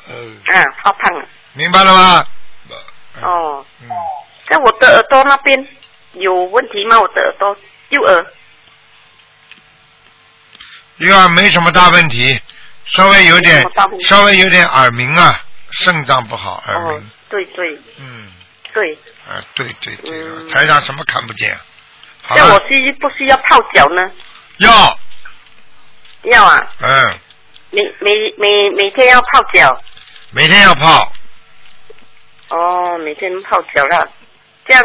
[0.09, 0.39] 嗯。
[0.45, 1.27] 嗯，发胖了。
[1.55, 2.27] 明白了吗？
[3.23, 3.67] 哦。
[3.83, 3.89] 嗯。
[4.49, 5.67] 在我的耳朵那边
[6.13, 7.01] 有问题吗？
[7.01, 7.57] 我的耳朵
[7.89, 8.27] 右耳。
[10.99, 12.41] 右耳没什么大问题，
[12.85, 13.67] 稍微有没点
[14.07, 18.31] 稍微有点耳鸣啊，肾脏不好，耳哦鸣。，对对嗯，
[18.77, 18.93] 对。
[19.27, 21.59] 啊，对对对，嗯台上什么看不见？
[22.23, 24.11] 好这样我，需不需要泡脚呢？
[24.59, 24.99] 要，
[26.25, 27.19] 要啊，嗯，
[27.71, 29.81] 每每每每天要泡脚。
[30.33, 31.11] 每天要泡，
[32.51, 34.11] 哦，每天泡脚了。
[34.67, 34.85] 这样，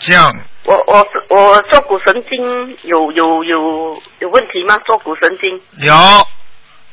[0.00, 4.76] 这样我我我坐骨神经有有有有问题吗？
[4.84, 5.62] 坐骨神经。
[5.86, 6.28] 有。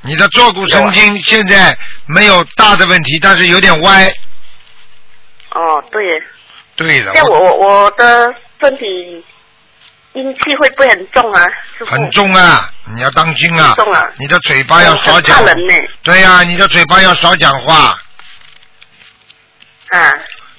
[0.01, 4.07] 你的坐骨神啊经现在没有大的问题，但是有点歪。
[5.51, 6.01] 哦，对。
[6.75, 9.25] 对的像，我我我的身体
[10.13, 11.43] 阴气会不会很重啊？
[11.87, 14.03] 很重啊，你要当心啊重啊！
[14.19, 15.73] 你的嘴巴要少讲很怕人呢。
[16.03, 17.97] 对呀、你的嘴巴要少讲话，
[19.89, 20.13] 啊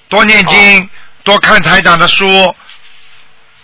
[0.08, 0.90] 多念经，
[1.22, 2.26] 多看台长的书，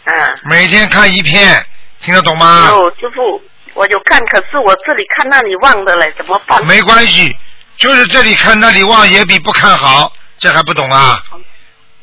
[0.04, 0.12] 啊。
[0.44, 1.66] 每天看一篇，
[1.98, 2.68] 听得懂吗？
[2.68, 3.42] 有师傅，
[3.74, 6.64] 我有看，可是我这里看那里忘的嘞，怎么办？
[6.66, 7.36] 没关系，
[7.78, 10.12] 就是这里看那里忘也比不看好，
[10.44, 11.22] 这还不懂啊？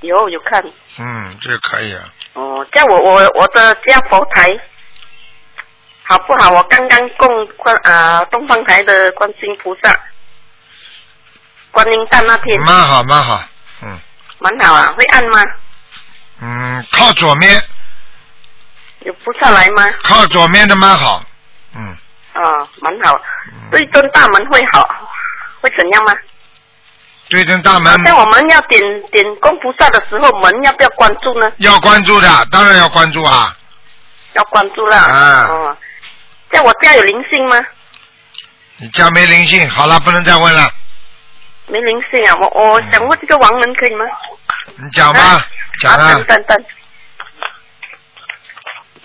[0.02, 0.64] 有有看。
[0.98, 2.02] 嗯，这可以啊。
[2.34, 4.50] 哦，这样我我我的家佛台
[6.02, 6.50] 好不好？
[6.50, 9.96] 我刚刚供观啊东方台的观世音菩萨，
[11.70, 13.44] 观音诞那天蛮好蛮好，
[13.84, 14.00] 嗯
[14.39, 15.39] 蛮好啊，会按吗？
[16.42, 17.62] 嗯，靠左面，
[19.02, 19.88] 有菩萨来吗？
[20.02, 21.24] 靠左面的蛮好，
[21.76, 21.96] 嗯，
[22.34, 23.22] 哦，蛮好。
[23.70, 24.84] 对尊大门会好，
[25.62, 26.16] 会怎样吗？
[27.32, 31.50] 对正大门那我们要点点供菩萨的时候，门要不要关住呢？
[31.58, 33.58] 要关注的，当然要关注啊。
[34.34, 34.98] 要关住了。
[34.98, 35.78] 啊哦，
[36.52, 37.56] 在我家有灵性吗？
[38.78, 40.70] 你家没灵性，好了，不能再问了，
[41.68, 44.06] 没灵性啊，我我想问这个王人可以吗？
[44.76, 45.42] 你讲吧，
[45.80, 46.66] 讲啊等，等等，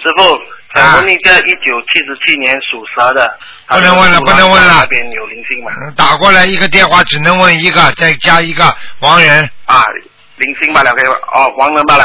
[0.02, 0.38] 师傅，
[0.74, 3.38] 想问一个一九七十七年属蛇的，
[3.68, 5.72] 不能问了不能问了那边有灵性吗？
[5.82, 9.82] 嗯打过来一个电话只能问一个，再加一个王人啊，
[10.36, 11.06] 灵性罢了，可以？
[11.06, 12.04] 哦，王人罢了，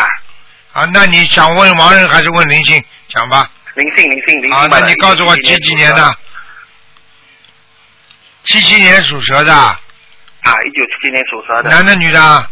[0.73, 0.85] 啊。
[0.93, 2.83] 那你想问王人还是问灵性？
[3.07, 3.49] 讲吧。
[3.75, 4.81] 灵性灵性灵啊，性罢了。
[4.81, 6.17] 那你告诉我几几年的？
[8.43, 9.77] 七七年属蛇的，啊，
[10.65, 12.49] 一九七七年属蛇的，男的女的？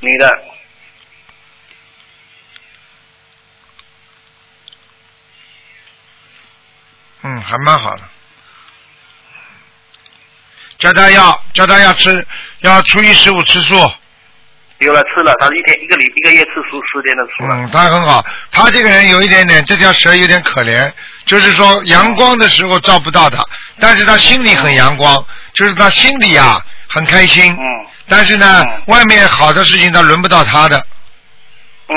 [0.00, 0.38] 女的，
[7.22, 8.02] 嗯，还蛮好的。
[10.84, 12.26] 叫他要叫他要吃，
[12.60, 13.74] 要初一十五吃素。
[14.78, 17.56] 有了吃了，他一天一个礼一个月吃素十天的素了。
[17.56, 18.22] 嗯，他很好。
[18.50, 20.92] 他这个人有一点点，这条蛇有点可怜，
[21.24, 23.42] 就是说阳光的时候照不到他，
[23.80, 27.50] 但是他心里很阳光，就是他心里啊很开心。
[27.54, 27.64] 嗯
[28.06, 30.78] 但是呢，外面好的事情他轮不到他的，
[31.88, 31.96] 嗯，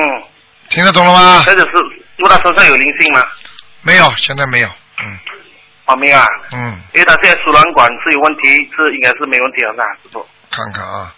[0.70, 1.44] 听得懂了吗？
[1.46, 1.72] 这个是，
[2.16, 3.22] 如果他身上有灵性吗？
[3.82, 4.70] 没有，现在没有。
[5.02, 5.20] 嗯
[5.88, 10.28] 啊，没有啊，嗯，因为他现在输卵管是有问题，是应该是没问题了，是吧，师傅？
[10.52, 11.14] 看看啊，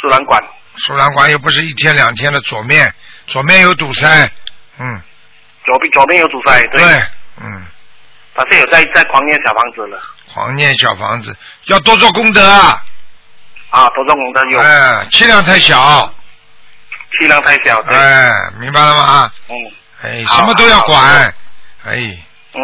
[0.00, 0.42] 输卵管，
[0.76, 2.92] 输卵管又不是一天两天的，左面
[3.26, 4.08] 左面有堵塞。
[4.78, 5.00] 嗯，
[5.64, 7.02] 左边左边有堵塞，对，对，
[7.42, 7.62] 嗯，
[8.34, 10.00] 他现在有在在狂念小房子了。
[10.32, 12.82] 狂念小房子，要多做功德啊。
[13.70, 16.12] 啊，多做功德有，哎，气量太小，
[17.18, 19.30] 气量太小，对，哎，明白了吗？
[19.48, 19.54] 嗯。
[20.02, 21.34] 哎，什么都要管，
[21.84, 21.94] 哎，
[22.54, 22.60] 嗯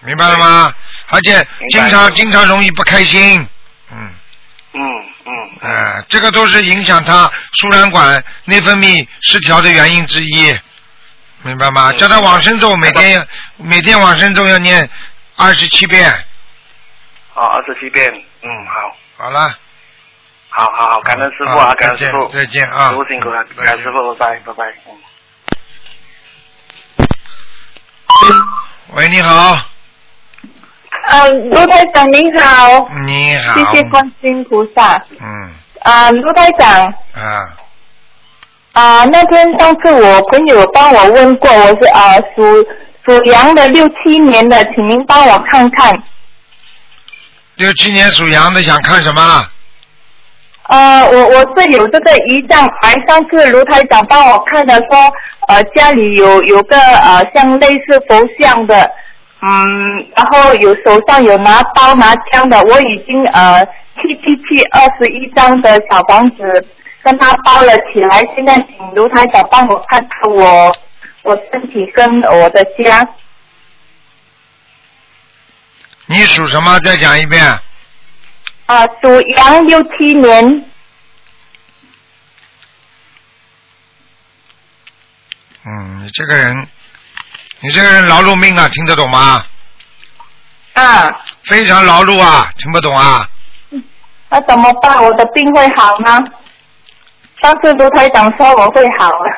[0.00, 0.74] 明白了吗？
[1.08, 3.46] 而且经常经常容易不开心，
[3.90, 4.14] 嗯，
[4.72, 4.80] 嗯
[5.26, 5.30] 嗯。
[5.62, 10.58] 哎，这个都是影响他输卵管内分泌失调的原因之一，
[11.42, 11.92] 明白嗯吗？
[11.92, 13.26] 叫他往生咒每天
[13.56, 14.88] 每天往生咒要念
[15.36, 16.10] 二十七遍，
[17.34, 18.08] 好，二十七遍，
[18.42, 19.54] 嗯，好，好了，
[20.48, 24.96] 好好好，感恩师傅啊啊，感恩师傅，再见再见啊师傅辛苦了，感恩师傅，拜拜，拜拜，嗯。
[28.92, 29.69] 喂，你好，
[31.12, 35.02] 嗯，卢台长您好，你好，谢谢观世音菩萨。
[35.20, 35.50] 嗯
[35.80, 37.50] 啊，卢台长，啊，
[38.72, 42.64] 啊，那天上次我朋友帮我问过，我是啊属
[43.04, 45.92] 属羊的六七年的，请您帮我看看。
[47.56, 49.48] 六七年属羊的想看什么？
[50.68, 55.12] 呃，我我是有这个胰脏癌，上次卢台长帮我看的说，
[55.48, 58.88] 呃，家里有有个呃像类似佛像的，
[59.42, 63.64] 嗯，然后有手上有拿刀拿枪的，我已经呃
[63.96, 66.36] 七七七二十一张的小房子
[67.02, 70.76] 跟他包了起来，现在请卢台长帮我看看我
[71.22, 73.08] 我身体跟我的家，
[76.06, 76.78] 你属什么？
[76.80, 77.42] 再讲一遍。
[78.66, 80.64] 啊、属羊六七年，
[85.64, 86.68] 嗯，你这个人，
[87.62, 89.44] 你这个人劳碌命啊，听得懂吗？
[90.72, 93.28] 啊，非常劳碌啊，听不懂啊？
[94.30, 95.02] 那怎么办？
[95.02, 96.18] 我的病会好吗？
[97.42, 99.28] 上次卢台长说我会好啊。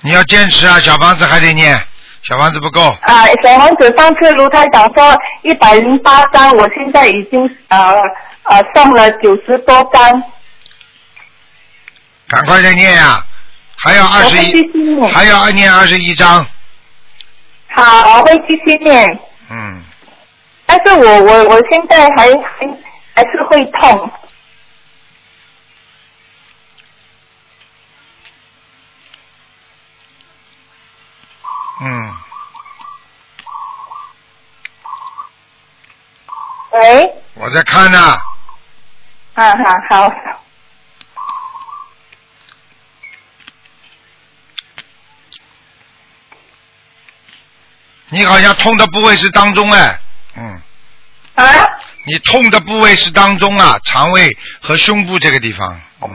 [0.00, 1.80] 你要坚持啊，小房子还得念，
[2.22, 2.80] 小房子不够。
[3.02, 7.94] 啊，小房子上次卢台长说一百零八张，我现在已经呃
[8.44, 10.22] 呃上了九十多张。
[12.26, 13.24] 赶快再念呀、
[13.80, 15.08] 还要二十一，念。
[15.14, 16.44] 还要念二十一章。
[17.70, 19.06] 好，我会继续念，
[19.50, 19.82] 嗯，
[20.66, 22.66] 但是我我我现在还还
[23.14, 24.10] 还是会痛。
[31.80, 32.16] 嗯，
[36.72, 37.98] 喂，我在看呢、
[39.34, 39.52] 啊
[39.88, 40.12] 好好，
[48.10, 49.98] 你好像痛的部位是当中哎，
[50.36, 50.60] 嗯。
[51.34, 51.44] 啊？
[52.04, 54.28] 你痛的部位是当中啊，肠胃
[54.62, 55.80] 和胸部这个地方。
[56.02, 56.10] 嗯。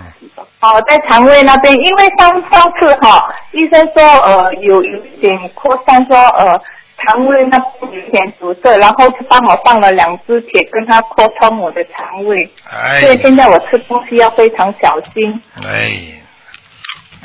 [0.60, 6.60] 哦，在肠胃那边，因为上上次哈、医生说呃有有一点扩散，说呃
[7.06, 15.42] 肠胃那边有点堵塞，然后就帮我放了两支铁，跟他扩充我的肠胃，哎所以现在我吃东西要非常小心。
[15.62, 16.22] 哎，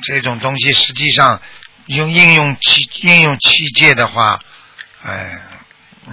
[0.03, 1.41] 这种东西实际上
[1.87, 4.41] 用应用器应用器械的话，
[5.09, 5.41] 哎，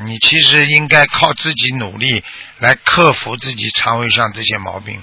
[0.05, 2.23] 你其实应该靠自己努力
[2.59, 5.01] 来克服自己肠胃上这些毛病，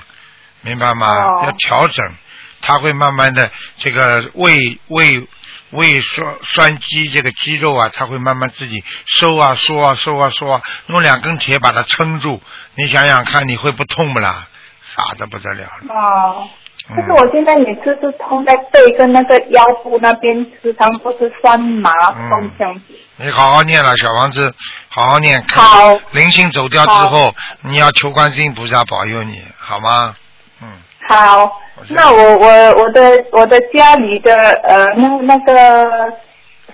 [0.63, 1.27] 明白吗？
[1.27, 2.15] 哦要调整，
[2.61, 4.57] 它会慢慢的这个胃
[4.89, 5.27] 胃
[5.71, 12.43] 胃酸酸肌这个肌肉啊，它会慢慢自己收啊缩啊收啊缩啊，用两根铁把它撑住，
[12.77, 14.49] 你想想看，你会不痛不啦？
[14.95, 15.95] 傻的不得了了。
[15.95, 16.49] 哦，嗯
[16.89, 22.83] 但是我现在每次是痛在背跟那个腰部那边，时常都是酸麻痛这样子。
[23.17, 24.53] 你好好念了，小王子，
[24.89, 25.43] 好好念。
[25.49, 30.15] 好灵性走掉之后，你要求观世音菩萨保佑你，好吗？
[30.61, 30.69] 嗯，
[31.09, 32.49] 好，那我我
[32.83, 36.11] 我的我的家里的呃那那个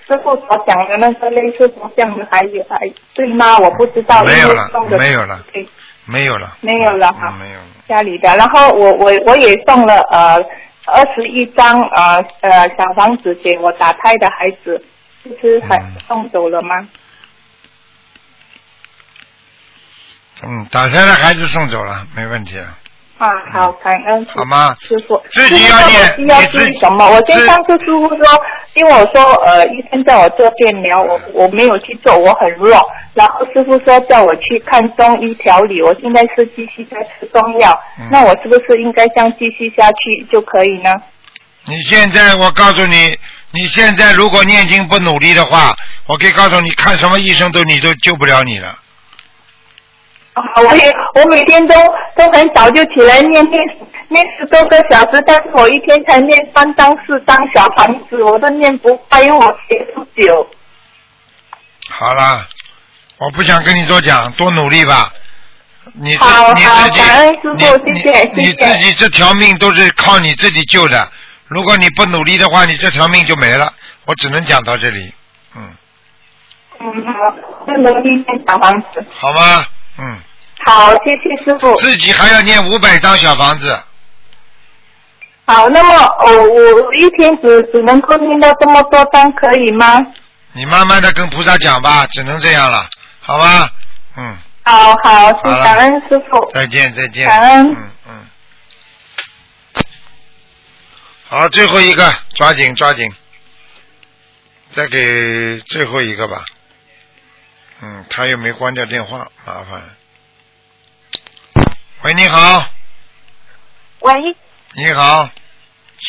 [0.07, 2.79] 师傅所讲的那个类似佛像的还有还
[3.13, 3.59] 对吗？
[3.59, 5.67] 我不知道，没有了没有了，对，
[6.09, 7.65] 没有了，没有了哈，嗯没有了。
[7.87, 10.37] 家里的，然后我我我也送了呃
[10.85, 14.83] 二十一张呃呃小房子给我打胎的孩子，
[15.23, 16.87] 就是还嗯送走了吗？
[20.41, 22.77] 嗯，打胎的孩子送走了，没问题了，
[23.19, 24.75] 啊，好，感恩好吗？
[24.79, 25.21] 师傅。
[25.29, 27.05] 自己要念我需要注意什么？
[27.09, 28.25] 我先自上次师傅说，
[28.75, 32.79] 因为我说呃医生叫我做电疗，我我没有去做，我很弱。
[33.13, 40.95] 然后师傅说叫我去看中医调理，我现在是继续在吃中药，嗯那我是不是应该这样继续下去就可以呢？
[41.65, 43.17] 你现在，我告诉你，
[43.51, 45.75] 你现在如果念经不努力的话，
[46.07, 48.73] 我可以告诉你，看什么医生都你都救不了你了。
[50.33, 51.75] 啊，我也我每天都
[52.15, 53.61] 都很早就起来念念
[54.09, 60.47] 念十多个小时，但是我一天才念三张四张小房子，我都念不快，因为我写不久。
[61.89, 62.47] 好了，
[63.17, 65.11] 我不想跟你多讲，多努力吧。
[65.93, 67.55] 你自好好你自己感恩师父
[67.85, 71.11] 你谢谢你你自己这条命都是靠你自己救的，
[71.47, 73.73] 如果你不努力的话，你这条命就没了。
[74.05, 75.11] 我只能讲到这里，
[75.55, 75.69] 嗯，
[76.79, 79.03] 嗯好，再努力念小房子。
[79.09, 79.65] 好吗？
[79.99, 80.17] 嗯，
[80.65, 81.75] 好，谢谢师傅。
[81.75, 83.77] 自己还要念五百张小房子，
[85.45, 90.01] 好，那么哦，我一天只只能够念到这么多张，可以吗？
[90.53, 92.89] 你慢慢的跟菩萨讲吧，只能这样了，
[93.19, 93.69] 好吧？
[94.15, 96.49] 嗯，好好，谢谢感恩师傅。
[96.51, 97.27] 再见再见。
[97.27, 98.25] 感恩嗯嗯。
[101.27, 103.11] 好，最后一个，抓紧抓紧，
[104.71, 106.43] 再给最后一个吧。
[107.81, 109.81] 嗯，他又没关掉电话，麻烦。
[112.01, 112.65] 喂，你好，
[113.99, 114.13] 喂，
[114.73, 115.29] 你好，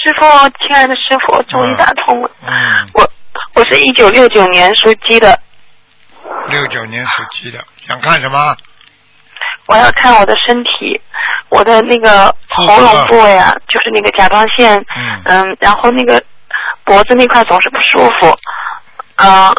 [0.02, 0.20] 师傅，
[0.66, 2.30] 亲爱的师傅，终于打通了。
[2.42, 3.10] 嗯，我
[3.54, 5.38] 我是一九六九年属鸡的，
[6.48, 8.56] 六九年属鸡的，想看什么？
[9.66, 11.00] 我要看我的身体，
[11.48, 14.84] 我的那个喉咙部位啊，就是那个甲状腺，
[15.24, 15.56] 嗯。
[15.60, 16.20] 然后那个
[16.84, 18.36] 脖子那块总是不舒服，
[19.16, 19.54] 嗯、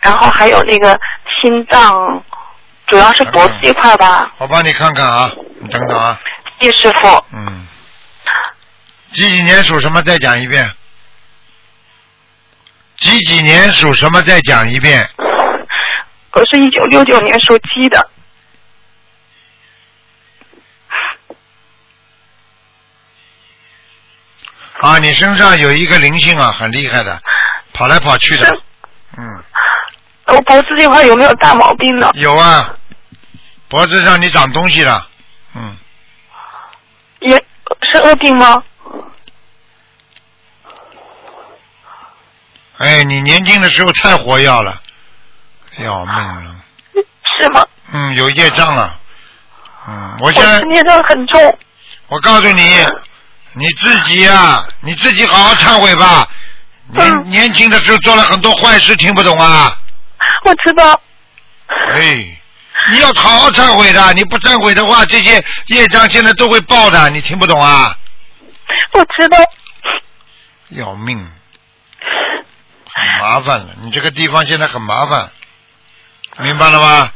[0.00, 0.98] 然后还有那个
[1.46, 2.24] 心脏，
[2.88, 4.32] 主要是脖子这块吧。
[4.38, 5.30] 我帮你看看啊，
[5.60, 6.20] 你等等啊，
[6.58, 7.68] 叶师傅，嗯，
[9.12, 10.02] 几几年属什么？
[10.02, 10.68] 再讲一遍。
[12.98, 14.20] 几几年属什么？
[14.22, 15.08] 再讲一遍。
[16.32, 18.10] 我是一九六九年属鸡的，
[24.80, 27.22] 啊，你身上有一个灵性啊，很厉害的，
[27.72, 28.60] 跑来跑去的。
[29.16, 29.44] 嗯，
[30.26, 32.10] 我脖子这块有没有大毛病呢？
[32.14, 32.74] 有啊，
[33.68, 35.08] 脖子上你长东西了。
[35.54, 35.76] 嗯，
[37.20, 37.36] 也
[37.82, 38.62] 是恶病吗？
[42.78, 44.80] 哎，你年轻的时候太活跃了，
[45.78, 46.56] 要命了。
[47.38, 47.66] 是吗？
[47.92, 48.98] 嗯，有业障了。
[49.88, 51.58] 嗯，我现在业障很重。
[52.08, 52.84] 我告诉你，
[53.52, 56.28] 你自己啊，你自己好好忏悔吧。
[56.88, 59.76] 年、嗯年轻的时候做了很多坏事，听不懂啊？
[60.44, 61.00] 我知道。
[61.68, 62.40] 哎，
[62.90, 67.96] 你要好好忏悔的，你不忏悔的话，这些业障现在都会报的，你听不懂啊？
[68.92, 69.38] 我知道。
[70.70, 71.18] 要命，
[72.00, 73.74] 很麻烦了。
[73.82, 75.30] 你这个地方现在很麻烦，
[76.38, 77.12] 明白了吗？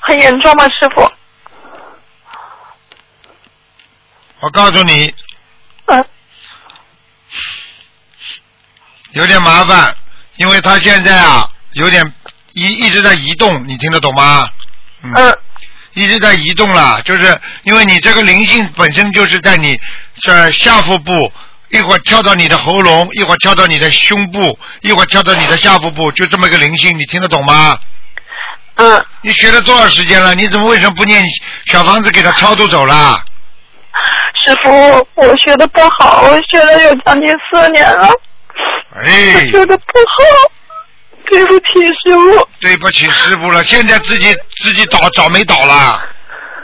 [0.00, 1.10] 很严重吗，师傅？
[4.40, 5.14] 我告诉你，
[5.86, 6.04] 嗯，
[9.12, 9.96] 有点麻烦，
[10.36, 12.12] 因为他现在啊有点
[12.52, 14.48] 一一直在移动，你听得懂吗？
[15.02, 15.36] 嗯。
[15.92, 19.78] 一直在移动了，就是因为你这个灵性本身就是在你
[20.20, 21.12] 这下腹部，
[21.70, 27.78] 一会儿跳到你的喉咙，一会儿跳到你的胸部，一会儿跳到你的下腹部，就这么一个灵性，你听得懂吗？
[28.74, 29.04] 嗯。
[29.22, 30.34] 你学了多少时间了？
[30.34, 31.22] 你怎么为什么不念
[31.66, 33.22] 小房子给他超度走了？
[34.42, 38.08] 师傅，我学的不好，我学了有将近四年了，
[38.96, 40.50] 哎我，学的不好，
[41.34, 41.64] 对不起
[42.04, 42.48] 师傅。
[42.60, 46.00] 对不起师傅了，现在自己自己倒倒霉倒了，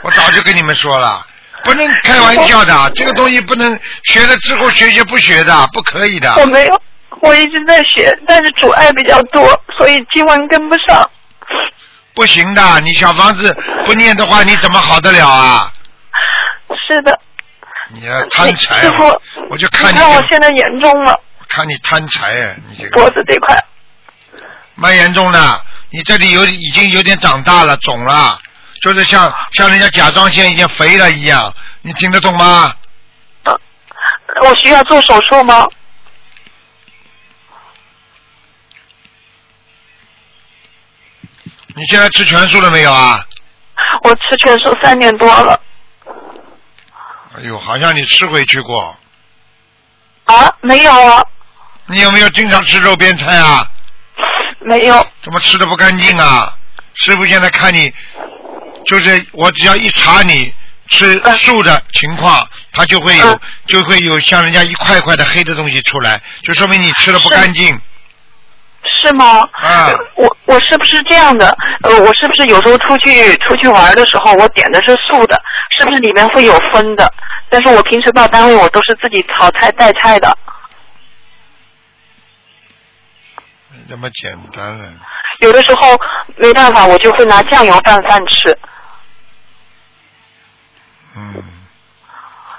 [0.01, 1.25] 我早就跟你们说了，
[1.65, 6.33] 不能开玩笑的，这个东西不能学了之后学学不学的，不可以的。
[6.37, 6.81] 我没有，
[7.21, 11.09] 我一直在学，但是阻碍比较多，所以经文跟不上。
[12.13, 13.55] 不行的，你小房子
[13.85, 15.71] 不念的话，你怎么好得了啊？
[16.87, 17.19] 是的，
[17.93, 19.15] 你要贪财师傅啊，
[19.49, 21.19] 我就看你你看我现在严重了，
[21.49, 23.57] 看你贪财啊，你这个脖子这块。
[24.81, 28.39] 蛮严重的，你这里有已经有点长大了，肿了，
[28.81, 31.53] 就是像像人家甲状腺已经肥了一样，
[31.83, 32.73] 你听得懂吗？
[33.45, 35.67] 我需要做手术吗？
[41.75, 43.23] 你现在吃全素了没有啊？
[44.03, 45.61] 我吃全素三年多了。
[47.37, 48.97] 哎呦，好像你吃回去过。
[50.25, 51.23] 啊，没有啊，
[51.85, 53.67] 你有没有经常吃肉边菜啊？
[54.71, 55.05] 没有。
[55.21, 56.53] 怎么吃的不干净啊？
[56.93, 57.93] 师傅现在看你，
[58.85, 60.53] 就是我只要一查你
[60.87, 67.79] 吃素的情况，它就会有、就会有像人家一块块的黑的东西出来，就说明你吃的不干净。
[68.83, 69.41] 是吗？
[69.61, 71.55] 啊，我我是不是这样的？
[71.83, 75.39] 呃，我是不是有时候出去出去玩的时候，我点的是素的，
[75.71, 77.11] 是不是里面会有荤的？
[77.49, 80.37] 但是我平时到单位我都是自己炒菜带菜的。
[83.97, 84.93] 没这么简单了。
[85.39, 85.99] 有的时候
[86.37, 88.57] 没办法，我就会拿酱油拌饭吃。
[91.15, 91.43] 嗯。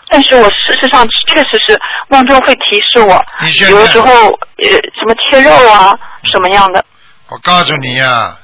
[0.08, 3.24] 但是我事实上确实是梦中会提示我，
[3.70, 6.84] 有的时候呃什么切肉啊什么样的。
[7.28, 8.36] 我告诉你呀、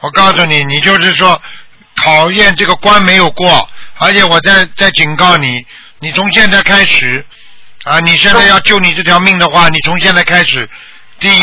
[0.00, 1.42] 我告诉你，你就是说，
[1.96, 5.66] 考验这个关没有过，而且我在在警告你，
[5.98, 7.26] 你从现在开始
[7.82, 10.68] 啊，你现在要救你这条命的话，你从现在开始，
[11.18, 11.42] 第一。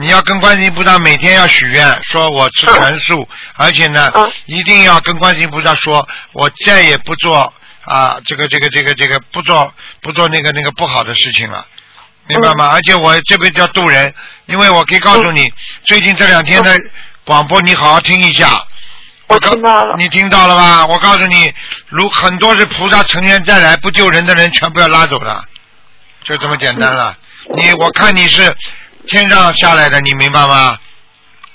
[0.00, 3.28] 你要跟观世音菩萨每天要许愿，说我吃全素，
[3.58, 4.12] 而且呢，
[4.46, 7.52] 一定要跟观世音菩萨说，我再也不做
[7.84, 11.66] 啊，这个这个这个这个不做不做那个那个不好的事情了，
[12.28, 12.68] 明白吗？
[12.68, 14.14] 而且我这辈子要渡人，
[14.46, 15.52] 因为我可以告诉你，
[15.84, 16.78] 最近这两天的
[17.24, 18.64] 广播你好好听一下。
[19.26, 19.96] 我听到了。
[19.98, 20.86] 你听到了吧？
[20.86, 21.52] 我告诉你，
[21.88, 25.44] 如很多是菩萨成员再来不救人的人，全部要拉走了，
[26.22, 27.18] 就这么简单了。
[27.56, 28.54] 你我看你是。
[29.08, 30.78] 天上下来的，你明白吗？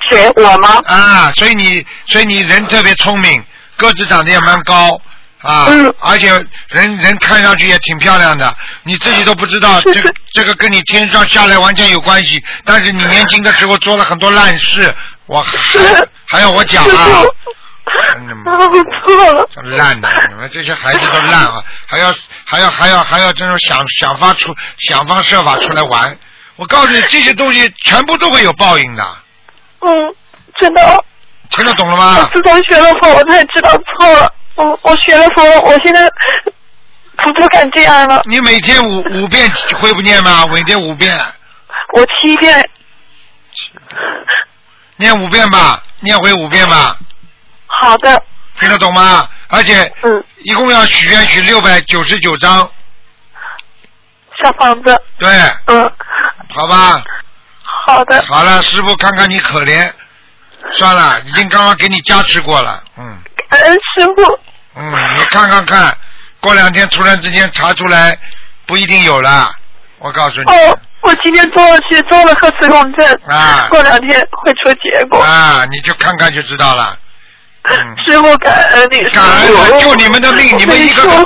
[0.09, 0.81] 谁我吗？
[0.85, 3.41] 啊，所以你，所以你人特别聪明，
[3.77, 4.99] 个子长得也蛮高
[5.41, 5.67] 啊，
[6.01, 6.27] 而且
[6.67, 12.43] 人人看上去也挺漂亮的，你自己都不知道，这个这个跟你天上下来完全有关系。
[12.65, 14.93] 但是你年轻的时候做了很多烂事，
[15.25, 15.53] 我还
[16.25, 17.21] 还要我讲啊？
[18.11, 18.57] 真的吗？
[19.05, 19.47] 错了。
[19.77, 21.63] 烂的，你们这些孩子都烂啊！
[21.85, 22.13] 还要
[22.45, 26.17] 还要还要还要这种想想法出想方设法出来玩。
[26.55, 29.03] 我告诉你，这些东西全部都会有报应的。
[29.79, 29.89] 嗯，
[30.59, 31.03] 知道。
[31.49, 32.17] 听得懂了吗？
[32.19, 34.33] 我自从学了佛，我才知道错了。
[34.55, 36.07] 我我学了佛，我现在
[37.17, 38.23] 不不敢这样了。
[38.25, 40.45] 你每天五 五遍会不念吗？
[40.47, 41.19] 每天五遍。
[41.93, 42.69] 我七遍。
[44.95, 46.97] 念五遍吧，念回五遍吧。
[47.67, 48.21] 好的。
[48.59, 49.27] 听得懂吗？
[49.47, 52.69] 而且，嗯，一共要许愿许六百九十九张。
[54.41, 54.99] 小房子。
[55.17, 55.29] 对。
[55.65, 55.91] 嗯。
[56.53, 57.03] 好吧。
[57.85, 58.21] 好的。
[58.21, 59.91] 好了，师傅看看你可怜，
[60.71, 63.17] 算了，已经刚刚给你加持过了，嗯。
[63.49, 64.39] 感恩，师傅。
[64.75, 65.95] 嗯，你看看看，
[66.39, 68.17] 过两天突然之间查出来，
[68.65, 69.53] 不一定有了，
[69.99, 70.51] 我告诉你。
[70.51, 73.19] 哦，我今天做了去做了核磁共振。
[73.27, 73.67] 啊。
[73.69, 75.19] 过两天会出结果。
[75.19, 76.97] 啊，你就看看就知道了。
[78.05, 81.25] 师傅感恩你，感恩我救你们的命，你们一个个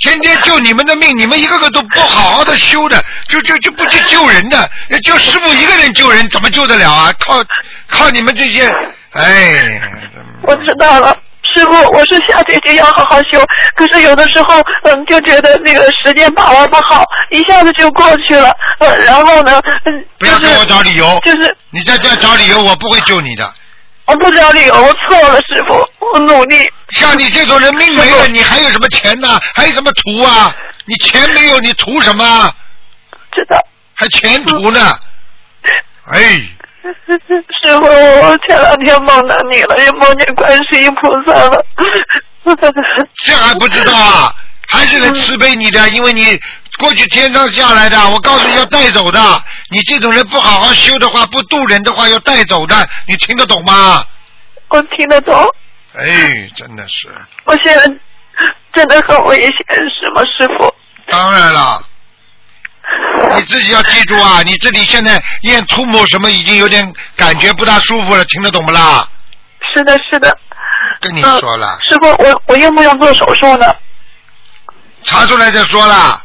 [0.00, 4.70] 天天救你们的命，你们一个个都不好好的修的，就就就不去救人的，
[5.04, 7.12] 就师傅一个人救人，怎么救得了啊？
[7.18, 7.44] 靠
[7.90, 8.66] 靠你们这些，
[9.12, 9.80] 哎。
[10.42, 11.14] 我知道了，
[11.52, 13.44] 师傅，我是下决心要好好修，
[13.74, 23.52] 可是有的时候，嗯，就觉得那个时间把握不好，一下子就过去了，呃，然后呢，嗯，不要给我找理由，就是你在这找理由，我不会救你的。
[24.08, 26.56] 我不知道理由，我错了，师傅，我努力。
[26.92, 29.38] 像你这种人命没了，你还有什么钱呢？
[29.54, 30.54] 还有什么图啊？
[30.86, 32.50] 你钱没有，你图什么？
[33.36, 33.62] 知道。
[33.94, 34.98] 还前途呢？
[36.10, 36.40] 哎。
[37.06, 41.62] 师傅，我前两天梦到你了，也梦见观世音菩萨了。
[43.26, 44.34] 这还不知道啊？
[44.70, 46.40] 还是来慈悲你的，因为你。
[46.78, 49.20] 过去天上下来的，我告诉你要带走的。
[49.70, 54.04] 你这种人不好好修的话，不渡人的话要带走的，你听得懂吗？
[54.68, 55.34] 我听得懂。
[55.94, 57.08] 哎，真的是。
[57.44, 57.84] 我现在
[58.74, 59.52] 真的很危险，
[59.90, 60.72] 是吗，师傅？
[61.06, 61.82] 当然了。
[63.36, 64.42] 你自己要记住啊！
[64.42, 69.06] 你这里现在咽吐沫什么，已经有点感觉不大舒服了，听得懂不啦？
[69.74, 70.38] 是的，是的。
[71.00, 71.78] 跟你说了。
[71.82, 73.66] 师傅，我我用不用做手术呢？
[75.02, 76.22] 查出来再说了。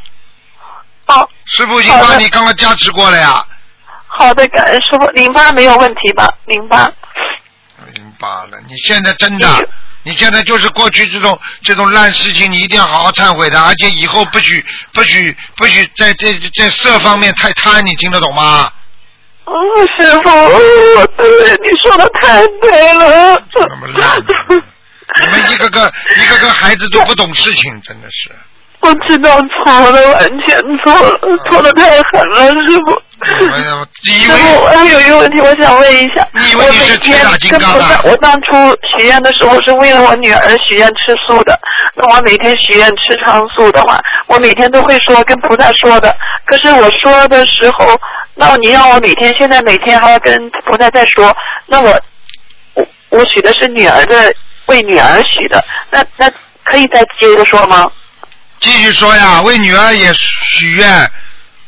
[1.07, 3.45] 哦，师傅已经帮你刚刚加持过了呀。
[4.07, 6.31] 好的，感恩师傅，淋巴没有问题吧？
[6.45, 6.91] 淋巴。
[7.93, 9.69] 淋巴了，你现在真的，
[10.03, 14.63] 你现在就是过去这种这种烂事情，你一定要好好忏悔的，而且以后不许
[14.93, 18.71] 不许不许在在在色方面太贪，你听得懂吗？
[19.45, 19.53] 哦，
[19.97, 20.29] 师傅，
[21.17, 23.35] 对，你说的太对了。
[23.51, 24.17] 怎么烂，
[25.19, 28.31] 你们一个个一个个孩子都不懂事情，真的是。
[28.83, 31.19] 我知道错了，完全错了，
[31.49, 33.01] 错的太狠了，师傅。
[33.23, 36.27] 师傅，我还有一个问题，我想问一下。
[36.33, 38.01] 你以为你是铁打金刚的？
[38.03, 41.57] 我当初许愿的时候是为了我女儿许愿吃素的。
[41.95, 43.97] 那我每天许愿吃长素的话，
[44.27, 46.13] 我每天都会说跟菩萨说的。
[46.43, 47.97] 可是我说的时候，
[48.35, 51.33] 那你让我每天现在每天还要跟菩萨再说，
[51.67, 51.97] 那我
[52.73, 54.33] 我我许的是女儿的，
[54.65, 56.29] 为女儿许的，那那
[56.65, 57.89] 可以再接着说吗？
[58.63, 61.11] 继续说呀，为女儿也许愿，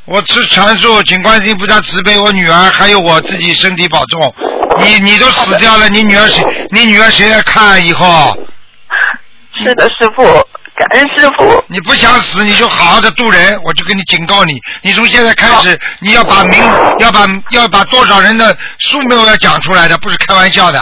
[0.06, 4.34] 我吃全素，请观世音菩萨慈悲我女儿，还有我自己身体保重。
[4.80, 6.42] 你你都死掉了，你女儿谁？
[6.72, 8.48] 你女儿谁来看以后？
[9.62, 10.24] 是的，师傅，
[10.78, 11.62] 感恩师傅。
[11.68, 16.64] 你不想死，你就好好的度人，我就跟你警告你，你从现在开始，你要把名，
[17.00, 20.82] 要把要把多少人的数目要讲出来的，不是开玩笑的。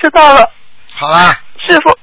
[0.00, 0.50] 知道了。
[0.94, 1.38] 好了。
[1.66, 1.94] 师傅。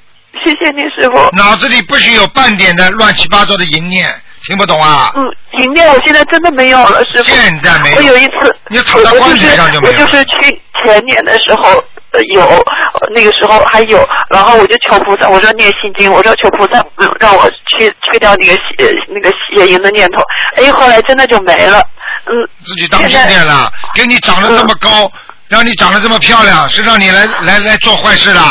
[0.43, 1.30] 谢谢你，师傅。
[1.38, 4.09] 脑子里不许有半点的乱七八糟的淫念，
[4.43, 5.09] 听不懂啊？
[5.15, 5.23] 嗯，
[5.61, 7.35] 淫念我现在真的没有了，师傅。
[7.35, 7.97] 现在没有。
[7.97, 9.93] 我有一次，你躺在棺材上就没有。
[9.93, 20.22] 我就是去前年的时候，呃有，呃那个时候还有，然后我就求菩萨，我说念心经，我说求菩萨嗯让我去去掉那个邪那个邪淫的念头，
[20.55, 21.80] 哎，后来真的就没了，
[22.26, 22.31] 嗯，
[22.65, 25.11] 自己当心点了，给你长得这么高，
[25.47, 28.41] 让你长得这么漂亮，是让你来来来做坏事的，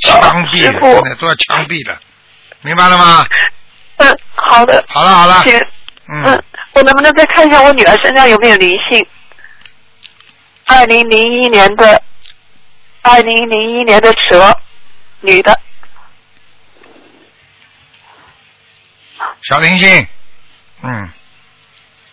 [0.00, 1.98] 枪毙了，现在都要枪毙了，
[2.62, 3.26] 明白了吗？
[3.96, 4.84] 嗯，好的。
[4.88, 5.42] 好了好了，
[6.08, 6.42] 嗯，
[6.72, 9.06] 我能不能再看一下我女儿身上有没有灵性？
[10.66, 12.02] 二零零一年的，
[13.02, 14.58] 二零零一年的蛇，
[15.20, 15.58] 女的，
[19.42, 20.06] 小灵性，
[20.82, 21.10] 嗯，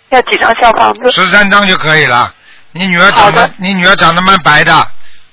[0.09, 1.11] 要几张小房子？
[1.11, 2.33] 十三张就可以了。
[2.71, 4.87] 你女儿长得，你女儿长得蛮白的，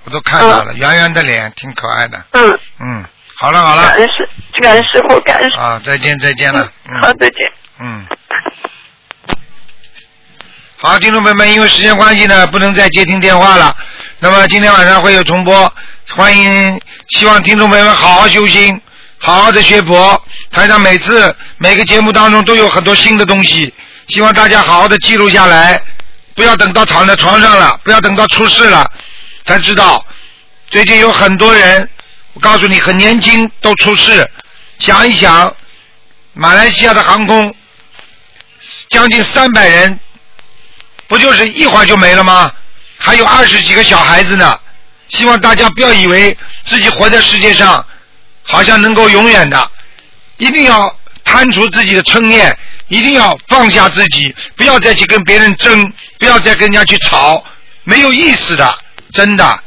[0.05, 2.23] 我都看到了，圆圆的脸，挺可爱的。
[2.33, 3.05] 嗯嗯，
[3.37, 4.29] 好了好了感，恩师，
[4.61, 5.57] 感恩师傅，感恩师。
[5.59, 6.67] 啊，再见再见了。
[6.89, 7.53] 嗯好，再见。
[7.81, 8.07] 嗯。
[10.83, 13.77] 好，听众朋友们，因为时间关系呢，不能再接听电话了。
[14.19, 15.71] 那么今天晚上会有重播，
[16.09, 18.81] 欢迎，希望听众朋友们好好修心，
[19.19, 20.23] 好好的学佛。
[20.51, 23.73] 台上每次每个节目当中都有很多新的东西，
[24.09, 25.81] 希望大家好好的记录下来，
[26.35, 28.91] 不要等到躺在床上了，不要等到出事了
[29.45, 30.05] 才知道。
[30.69, 31.89] 最近有很多人，
[32.35, 34.31] 我告诉你，很年轻都出事。
[34.79, 35.55] 想一想，
[36.33, 37.55] 马来西亚的航空
[38.89, 39.99] 将近三百人，
[41.09, 42.53] 不就是一会儿就没了吗？
[42.99, 44.59] 还有二十几个小孩子呢。
[45.09, 47.85] 希望大家不要以为自己活在世界上
[48.45, 49.71] 好像能够永远的，
[50.37, 52.57] 一定要贪除自己的嗔念，
[52.87, 57.45] 一定要放下自己，不要再去跟别人争，不要再跟人家去吵，
[57.83, 58.79] 没有意思的，
[59.13, 59.63] 真的。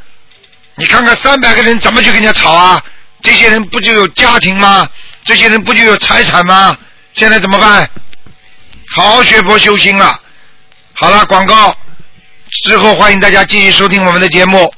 [0.76, 2.82] 你看看三百个人怎么去跟人家吵啊？
[3.22, 4.88] 这些人不就有家庭吗？
[5.24, 6.76] 这些人不就有财产吗？
[7.14, 7.88] 现在怎么办？
[8.94, 10.20] 好好学佛修心了。
[10.94, 11.74] 好了，广告
[12.64, 14.72] 之后欢迎大家继续收听我们的节目。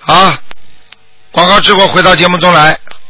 [0.00, 0.34] 好，
[1.30, 2.78] 广告之后回到节目中来。